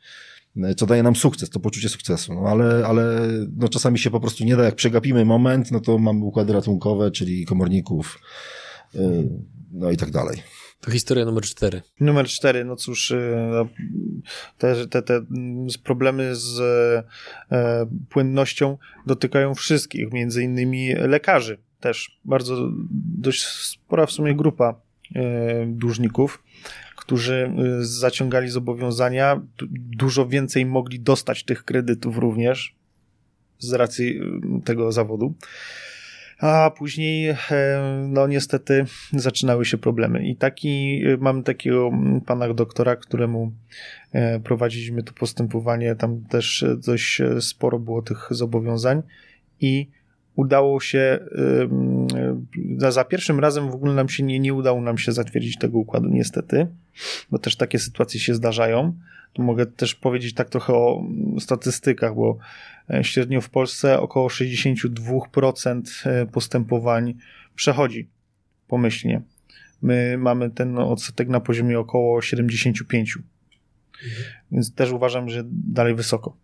[0.56, 2.34] y, co daje nam sukces, to poczucie sukcesu.
[2.34, 5.98] No ale, ale no czasami się po prostu nie da, jak przegapimy moment, no to
[5.98, 8.18] mamy układy ratunkowe, czyli komorników,
[8.94, 9.28] y,
[9.72, 10.42] no i tak dalej.
[10.82, 11.82] To historia numer cztery.
[12.00, 13.68] Numer cztery, no cóż, y, no,
[14.58, 15.20] te, te, te
[15.84, 16.60] problemy z
[17.52, 22.20] e, płynnością dotykają wszystkich, między innymi lekarzy też.
[22.24, 22.68] Bardzo
[23.18, 24.80] dość spora w sumie grupa
[25.14, 26.42] e, dłużników,
[26.96, 29.40] którzy y, zaciągali zobowiązania,
[29.72, 32.74] dużo więcej mogli dostać tych kredytów również
[33.58, 34.20] z racji
[34.58, 35.34] y, tego zawodu
[36.42, 37.36] a później, e,
[38.08, 40.26] no niestety, zaczynały się problemy.
[40.26, 41.90] I taki, e, mamy takiego
[42.26, 43.52] pana doktora, któremu
[44.12, 49.02] e, prowadziliśmy to postępowanie, tam też dość sporo było tych zobowiązań
[49.60, 49.88] i
[50.36, 51.18] udało się,
[52.78, 56.08] za pierwszym razem w ogóle nam się nie, nie udało nam się zatwierdzić tego układu,
[56.08, 56.66] niestety,
[57.30, 58.94] bo też takie sytuacje się zdarzają.
[59.32, 61.04] Tu mogę też powiedzieć tak trochę o
[61.38, 62.38] statystykach, bo
[63.02, 67.14] średnio w Polsce około 62% e, postępowań
[67.54, 68.08] przechodzi
[68.68, 69.22] pomyślnie.
[69.82, 72.72] My mamy ten odsetek na poziomie około 75%.
[72.92, 73.22] Mhm.
[74.52, 76.36] Więc też uważam, że dalej wysoko.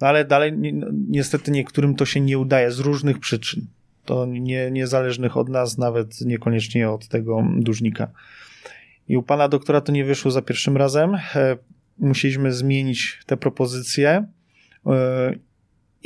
[0.00, 3.66] No ale dalej ni niestety niektórym to się nie udaje z różnych przyczyn.
[4.04, 8.10] To nie, niezależnych od nas, nawet niekoniecznie od tego dłużnika.
[9.08, 11.14] I u pana doktora to nie wyszło za pierwszym razem.
[11.14, 11.56] E,
[11.98, 14.26] musieliśmy zmienić te propozycje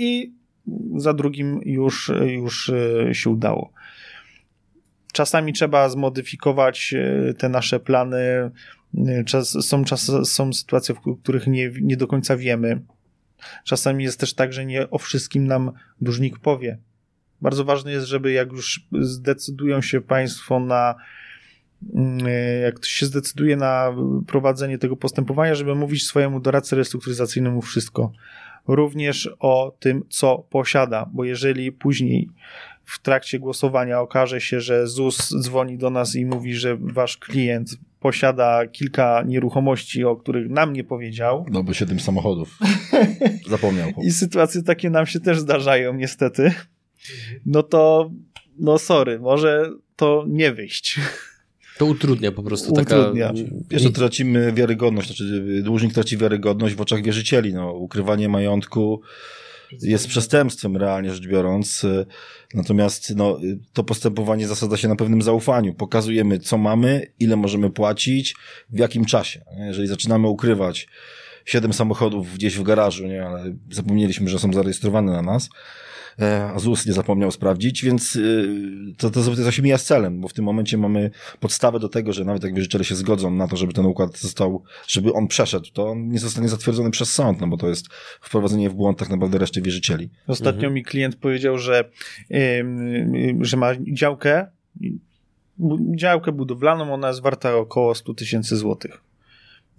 [0.01, 0.33] i
[0.97, 2.69] za drugim już, już
[3.09, 3.73] e, się udało.
[5.13, 8.51] Czasami trzeba zmodyfikować e, te nasze plany.
[9.07, 12.81] E, czas, są, czas, są sytuacje, w których nie, nie do końca wiemy.
[13.65, 16.79] Czasami jest też tak, że nie o wszystkim nam dłużnik powie.
[17.41, 20.95] Bardzo ważne jest, żeby jak już zdecydują się Państwo na,
[21.95, 22.19] mm,
[22.63, 23.95] jak ktoś się zdecyduje na
[24.27, 28.13] prowadzenie tego postępowania, żeby mówić swojemu doradcy restrukturyzacyjnemu wszystko
[28.75, 32.29] również o tym, co posiada, bo jeżeli później
[32.85, 37.71] w trakcie głosowania okaże się, że ZUS dzwoni do nas i mówi, że wasz klient
[38.01, 41.47] posiada kilka nieruchomości, o których nam nie powiedział.
[41.51, 42.59] No bo siedem samochodów.
[43.51, 43.91] Zapomniał.
[44.03, 46.53] I sytuacje takie nam się też zdarzają, niestety.
[47.47, 48.11] No to,
[48.59, 51.01] no sorry, może to nie wyjść.
[51.81, 52.73] To utrudnia po prostu.
[52.73, 53.29] Utrudnia.
[53.29, 53.41] Taka...
[53.71, 57.55] Jeszcze tracimy wiarygodność, znaczy dłużnik traci wiarygodność w oczach wierzycieli.
[57.55, 59.01] No, ukrywanie majątku
[59.83, 61.87] jest przestępstwem realnie rzecz biorąc.
[62.55, 63.39] Natomiast no,
[63.73, 65.75] to postępowanie zasada się na pewnym zaufaniu.
[65.75, 68.35] Pokazujemy, co mamy, ile możemy płacić,
[68.71, 69.45] w jakim czasie.
[69.67, 70.89] Jeżeli zaczynamy ukrywać
[71.45, 75.51] siedem samochodów gdzieś w garażu, nie, ale zapomnieliśmy, że są zarejestrowane na nas,
[76.21, 78.49] E, a ZUS nie zapomniał sprawdzić, więc y,
[78.99, 81.11] to, to, to się mija z celem, bo w tym momencie mamy
[81.41, 84.63] podstawę do tego, że nawet jak wierzyciele się zgodzą na to, żeby ten układ został,
[84.89, 87.89] żeby on przeszedł, to on nie zostanie zatwierdzony przez sąd, no bo to jest
[88.21, 90.11] wprowadzenie w błąd tak naprawdę reszty wierzycieli.
[90.27, 90.75] Ostatnio mhm.
[90.75, 91.91] mi klient powiedział, że,
[92.31, 92.65] yy,
[93.41, 94.47] że ma działkę,
[95.97, 99.10] działkę budowlaną, ona jest warta około 100 tysięcy złotych.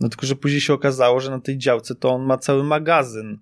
[0.02, 3.38] No tylko, że później się okazało, że na tej działce to on ma cały magazyn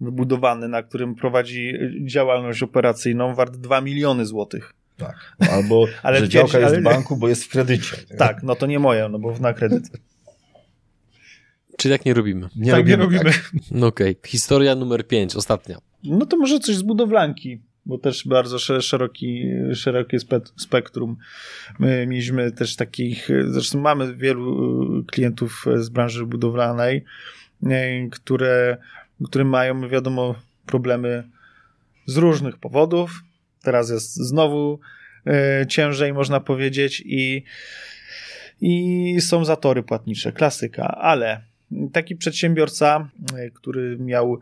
[0.00, 1.72] wybudowany, na którym prowadzi
[2.04, 4.74] działalność operacyjną wart 2 miliony złotych.
[4.96, 5.36] Tak.
[5.40, 7.96] No, albo, ale że działka jest w banku, bo jest w kredycie.
[8.18, 9.90] Tak, no to nie moja, no bo na kredyt.
[11.76, 12.48] Czy tak nie robimy?
[12.56, 13.24] Nie tak robimy, nie robimy.
[13.24, 13.52] Tak.
[13.70, 14.10] No okej.
[14.10, 14.30] Okay.
[14.30, 15.78] Historia numer 5, ostatnia.
[16.04, 20.18] No to może coś z budowlanki, bo też bardzo szeroki, szerokie
[20.56, 21.16] spektrum.
[21.78, 27.04] My mieliśmy też takich, zresztą mamy wielu klientów z branży budowlanej,
[28.10, 28.76] które
[29.24, 30.34] które mają, wiadomo,
[30.66, 31.28] problemy
[32.06, 33.22] z różnych powodów.
[33.62, 34.80] Teraz jest znowu
[35.68, 37.44] ciężej, można powiedzieć, i,
[38.60, 41.40] i są zatory płatnicze, klasyka, ale
[41.92, 44.38] taki przedsiębiorca, e, który miał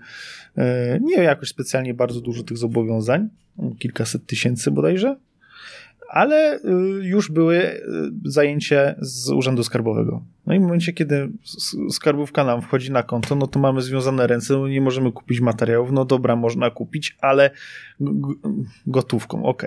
[0.56, 3.28] e, nie jakoś specjalnie bardzo dużo tych zobowiązań,
[3.78, 5.16] kilkaset tysięcy bodajże,
[6.08, 6.60] ale
[7.02, 7.80] już były
[8.24, 10.22] zajęcie z Urzędu Skarbowego.
[10.46, 11.28] No i w momencie, kiedy
[11.90, 15.92] skarbówka nam wchodzi na konto, no to mamy związane ręce, no nie możemy kupić materiałów,
[15.92, 17.50] no dobra, można kupić, ale
[18.86, 19.66] gotówką, ok.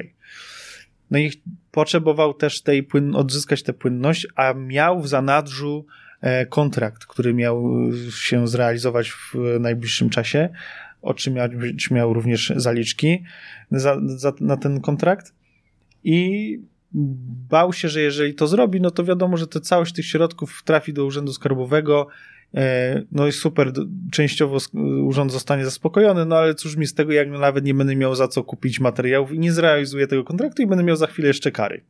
[1.11, 1.31] No i
[1.71, 6.08] potrzebował też tej płyn odzyskać tę płynność, a miał w zanadrzu e,
[6.49, 7.63] kontrakt, który miał
[8.11, 10.49] się zrealizować w najbliższym czasie,
[11.01, 11.51] otrzymać
[11.91, 13.23] miał również zaliczki
[13.71, 15.33] za, za, na ten kontrakt
[16.03, 16.59] i
[17.49, 20.93] bał się, że jeżeli to zrobi, no to wiadomo, że to całość tych środków trafi
[20.93, 22.07] do Urzędu Skarbowego
[22.55, 23.73] E, no i super,
[24.11, 24.57] częściowo
[25.03, 28.27] urząd zostanie zaspokojony, no ale cóż mi z tego, jak nawet nie będę miał za
[28.27, 31.81] co kupić materiałów i nie zrealizuję tego kontraktu i będę miał za chwilę jeszcze kary.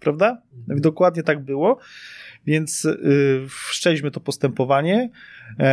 [0.00, 0.42] Prawda?
[0.76, 1.78] I dokładnie tak było,
[2.46, 5.10] więc yy, wszczęliśmy to postępowanie
[5.58, 5.64] yy,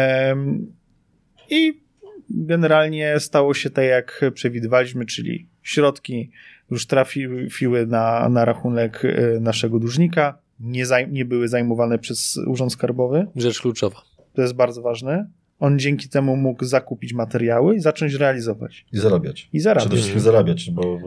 [1.49, 1.81] i
[2.29, 6.31] generalnie stało się tak, jak przewidywaliśmy, czyli środki
[6.71, 12.73] już trafiły na, na rachunek y, naszego dłużnika, nie, zaj- nie były zajmowane przez Urząd
[12.73, 13.27] Skarbowy.
[13.35, 14.01] Rzecz kluczowa
[14.37, 15.27] to jest bardzo ważne.
[15.59, 18.85] On dzięki temu mógł zakupić materiały i zacząć realizować.
[18.93, 19.49] I zarabiać.
[19.53, 19.83] I zarabiać.
[19.83, 20.99] Przede wszystkim zarabiać, bo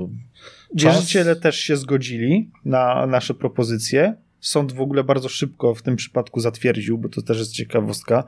[0.76, 0.94] czas...
[0.94, 4.14] Wierzyciele też się zgodzili na nasze propozycje.
[4.40, 8.24] Sąd w ogóle bardzo szybko w tym przypadku zatwierdził, bo to też jest ciekawostka.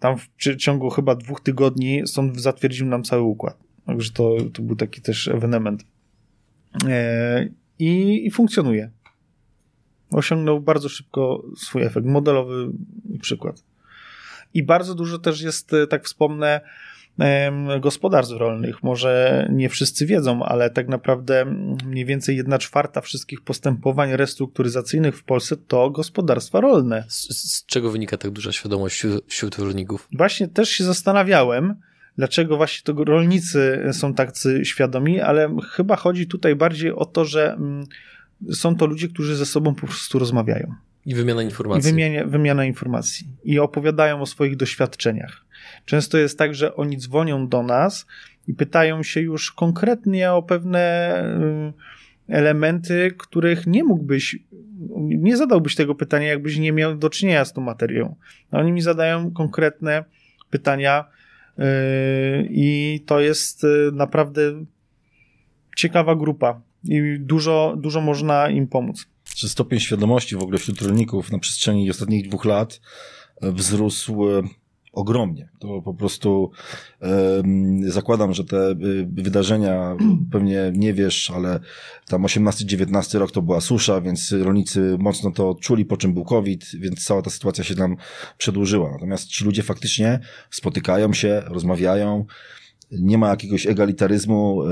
[0.00, 3.58] Tam w ciągu chyba dwóch tygodni sąd zatwierdził nam cały układ.
[3.86, 5.84] Także to, to był taki też ewenement.
[6.88, 8.90] E, i, I funkcjonuje.
[10.10, 12.06] Osiągnął bardzo szybko swój efekt.
[12.06, 12.70] Modelowy
[13.20, 13.62] przykład.
[14.54, 16.60] I bardzo dużo też jest, e, tak wspomnę,
[17.80, 18.82] gospodarstw rolnych.
[18.82, 21.44] Może nie wszyscy wiedzą, ale tak naprawdę
[21.86, 27.04] mniej więcej jedna czwarta wszystkich postępowań restrukturyzacyjnych w Polsce to gospodarstwa rolne.
[27.08, 30.08] Z, z czego wynika tak duża świadomość wśród, wśród rolników?
[30.12, 31.74] Właśnie też się zastanawiałem,
[32.18, 37.52] dlaczego właśnie to rolnicy są tacy świadomi, ale chyba chodzi tutaj bardziej o to, że
[37.52, 37.84] mm,
[38.52, 40.74] są to ludzie, którzy ze sobą po prostu rozmawiają.
[41.06, 41.90] I wymiana informacji.
[41.90, 43.26] I wymiana, wymiana informacji.
[43.44, 45.44] I opowiadają o swoich doświadczeniach.
[45.84, 48.06] Często jest tak, że oni dzwonią do nas
[48.48, 51.14] i pytają się już konkretnie o pewne
[52.28, 54.38] y, elementy, których nie mógłbyś,
[54.98, 58.16] nie zadałbyś tego pytania, jakbyś nie miał do czynienia z tą materią.
[58.50, 60.04] Oni mi zadają konkretne
[60.50, 61.04] pytania
[61.58, 61.62] y,
[62.50, 64.40] i to jest y, naprawdę
[65.76, 71.32] ciekawa grupa i dużo, dużo można im pomóc czy stopień świadomości w ogóle wśród rolników
[71.32, 72.80] na przestrzeni ostatnich dwóch lat
[73.40, 74.42] e, wzrósł e,
[74.92, 75.48] ogromnie.
[75.58, 76.50] To po prostu
[77.86, 78.74] zakładam, że te e,
[79.12, 79.96] wydarzenia,
[80.32, 81.60] pewnie nie wiesz, ale
[82.08, 86.66] tam 18-19 rok to była susza, więc rolnicy mocno to odczuli, po czym był COVID,
[86.74, 87.96] więc cała ta sytuacja się nam
[88.38, 88.90] przedłużyła.
[88.92, 90.20] Natomiast ci ludzie faktycznie
[90.50, 92.26] spotykają się, rozmawiają,
[92.90, 94.62] nie ma jakiegoś egalitaryzmu,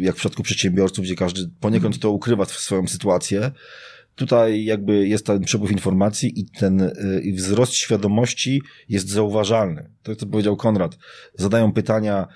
[0.00, 3.50] jak w przypadku przedsiębiorców, gdzie każdy poniekąd to ukrywa swoją sytuację.
[4.14, 9.90] Tutaj jakby jest ten przepływ informacji i ten y, wzrost świadomości jest zauważalny.
[10.02, 10.98] To, co powiedział Konrad.
[11.34, 12.26] Zadają pytania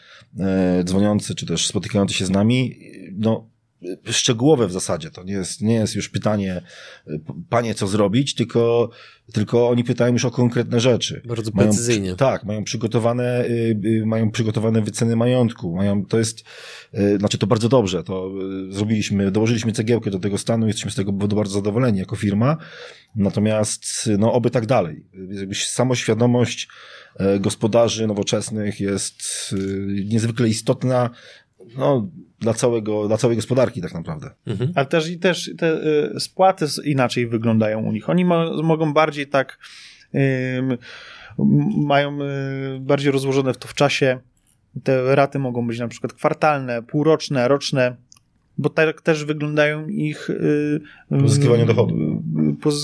[0.80, 2.78] y, dzwoniący, czy też spotykający się z nami,
[3.12, 3.50] no,
[4.11, 5.11] szczegółowe w zasadzie.
[5.11, 6.62] To nie jest, nie jest już pytanie,
[7.09, 8.91] y, panie, co zrobić, tylko,
[9.32, 11.22] tylko oni pytają już o konkretne rzeczy.
[11.24, 12.14] Bardzo mają, precyzyjnie.
[12.14, 13.45] Tak, mają przygotowane,
[14.05, 15.76] mają przygotowane wyceny majątku.
[15.76, 16.45] Mają, to jest,
[17.18, 18.03] znaczy to bardzo dobrze.
[18.03, 18.30] To
[18.70, 22.57] zrobiliśmy, dołożyliśmy cegiełkę do tego stanu, jesteśmy z tego bardzo zadowoleni jako firma.
[23.16, 25.05] Natomiast, no, oby tak dalej.
[25.55, 26.68] Samoświadomość
[27.41, 29.55] gospodarzy nowoczesnych jest
[30.05, 31.11] niezwykle istotna
[31.78, 32.08] no,
[32.40, 34.30] dla, całego, dla całej gospodarki tak naprawdę.
[34.46, 34.72] Mhm.
[34.74, 35.72] Ale też i też te
[36.14, 38.10] y, spłaty inaczej wyglądają u nich.
[38.10, 39.58] Oni mo mogą bardziej tak
[40.14, 40.18] y,
[41.76, 44.18] mają y, bardziej rozłożone w to w czasie.
[44.82, 47.96] Te raty mogą być na przykład kwartalne, półroczne, roczne,
[48.58, 51.98] bo tak też wyglądają ich y, uzyskiwanie dochodów.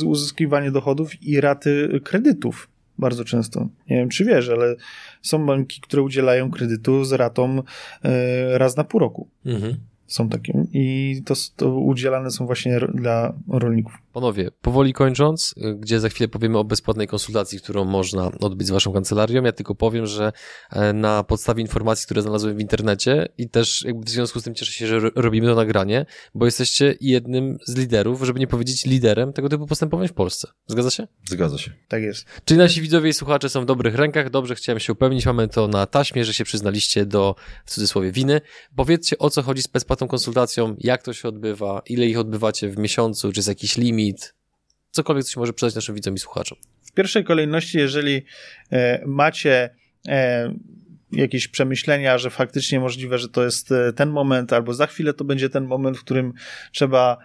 [0.05, 2.72] Uzyskiwanie dochodów i raty kredytów
[3.03, 3.69] bardzo często.
[3.91, 4.77] Nie wiem, czy wiesz, ale
[5.23, 7.63] są banki, które udzielają kredytu z ratą
[8.05, 9.29] e, raz na pół roku.
[9.47, 9.77] Mhm.
[10.07, 10.67] Są takie.
[10.73, 13.99] I to, to udzielane są właśnie dla rolników.
[14.13, 18.93] Panowie, powoli kończąc, gdzie za chwilę powiemy o bezpłatnej konsultacji, którą można odbyć z waszą
[18.93, 20.33] kancelarią, ja tylko powiem, że
[20.71, 24.55] e, na podstawie informacji, które znalazłem w internecie i też jakby w związku z tym
[24.55, 29.33] cieszę się, że robimy to nagranie, bo jesteście jednym z liderów, żeby nie powiedzieć liderem
[29.33, 30.49] tego typu postępowań w Polsce.
[30.67, 31.07] Zgadza się?
[31.25, 31.71] Zgadza się.
[31.89, 32.27] Tak jest.
[32.45, 34.31] Czyli nasi widzowie i słuchacze są w dobrych rękach.
[34.31, 35.27] Dobrze, chciałem się upewnić.
[35.27, 37.35] Mamy to na taśmie, że się przyznaliście do,
[37.67, 38.41] w cudzysłowie, winy.
[38.77, 42.79] Powiedzcie, o co chodzi z bezpłatną konsultacją, jak to się odbywa, ile ich odbywacie w
[42.79, 44.35] miesiącu, czy jest jakiś limit, limit,
[44.91, 46.59] cokolwiek, co się może przydać naszym widzom i słuchaczom.
[46.83, 48.23] w pierwszej kolejności, jeżeli
[48.73, 49.71] e, macie
[50.09, 50.55] e,
[51.13, 55.25] jakieś przemyślenia, że faktycznie możliwe, że to jest e, ten moment, albo za chwilę to
[55.25, 56.33] będzie ten moment, w którym
[56.73, 57.19] trzeba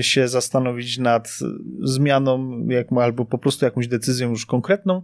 [0.00, 1.38] się zastanowić nad
[1.82, 2.60] zmianą,
[3.00, 5.02] albo po prostu jakąś decyzją już konkretną,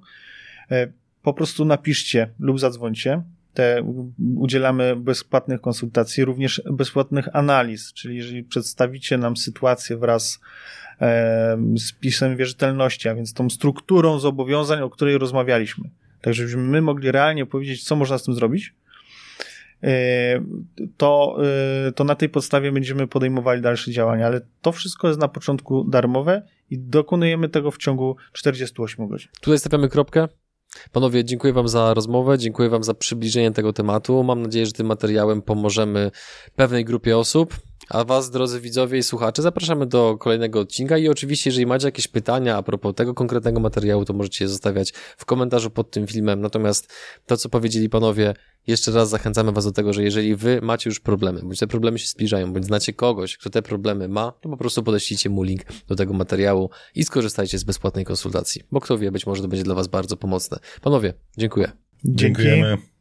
[1.22, 3.22] po prostu napiszcie lub zadzwońcie.
[3.54, 3.94] Te
[4.36, 10.40] udzielamy bezpłatnych konsultacji, również bezpłatnych analiz, czyli jeżeli przedstawicie nam sytuację wraz
[11.76, 15.90] z pisem wierzytelności, a więc tą strukturą zobowiązań, o której rozmawialiśmy
[16.24, 18.74] tak żebyśmy my mogli realnie powiedzieć, co można z tym zrobić,
[19.82, 20.40] e,
[20.96, 21.36] to,
[21.88, 25.84] e, to na tej podstawie będziemy podejmowali dalsze działania, ale to wszystko jest na początku
[25.84, 29.28] darmowe i dokonujemy tego w ciągu 48 godzin.
[29.40, 30.28] Tutaj stawiamy kropkę.
[30.92, 34.22] Panowie, dziękuję Wam za rozmowę, dziękuję Wam za przybliżenie tego tematu.
[34.22, 36.10] Mam nadzieję, że tym materiałem pomożemy
[36.56, 37.54] pewnej grupie osób.
[37.88, 42.08] A Was, drodzy widzowie i słuchacze, zapraszamy do kolejnego odcinka i oczywiście, jeżeli macie jakieś
[42.08, 46.40] pytania a propos tego konkretnego materiału, to możecie je zostawiać w komentarzu pod tym filmem.
[46.40, 46.92] Natomiast
[47.26, 48.34] to, co powiedzieli panowie,
[48.66, 51.98] jeszcze raz zachęcamy Was do tego, że jeżeli Wy macie już problemy, bądź te problemy
[51.98, 55.62] się zbliżają, bądź znacie kogoś, kto te problemy ma, to po prostu podeślijcie mu link
[55.88, 59.64] do tego materiału i skorzystajcie z bezpłatnej konsultacji, bo kto wie, być może to będzie
[59.64, 60.58] dla Was bardzo pomocne.
[60.82, 61.72] Panowie, dziękuję.
[62.04, 62.93] Dziękujemy.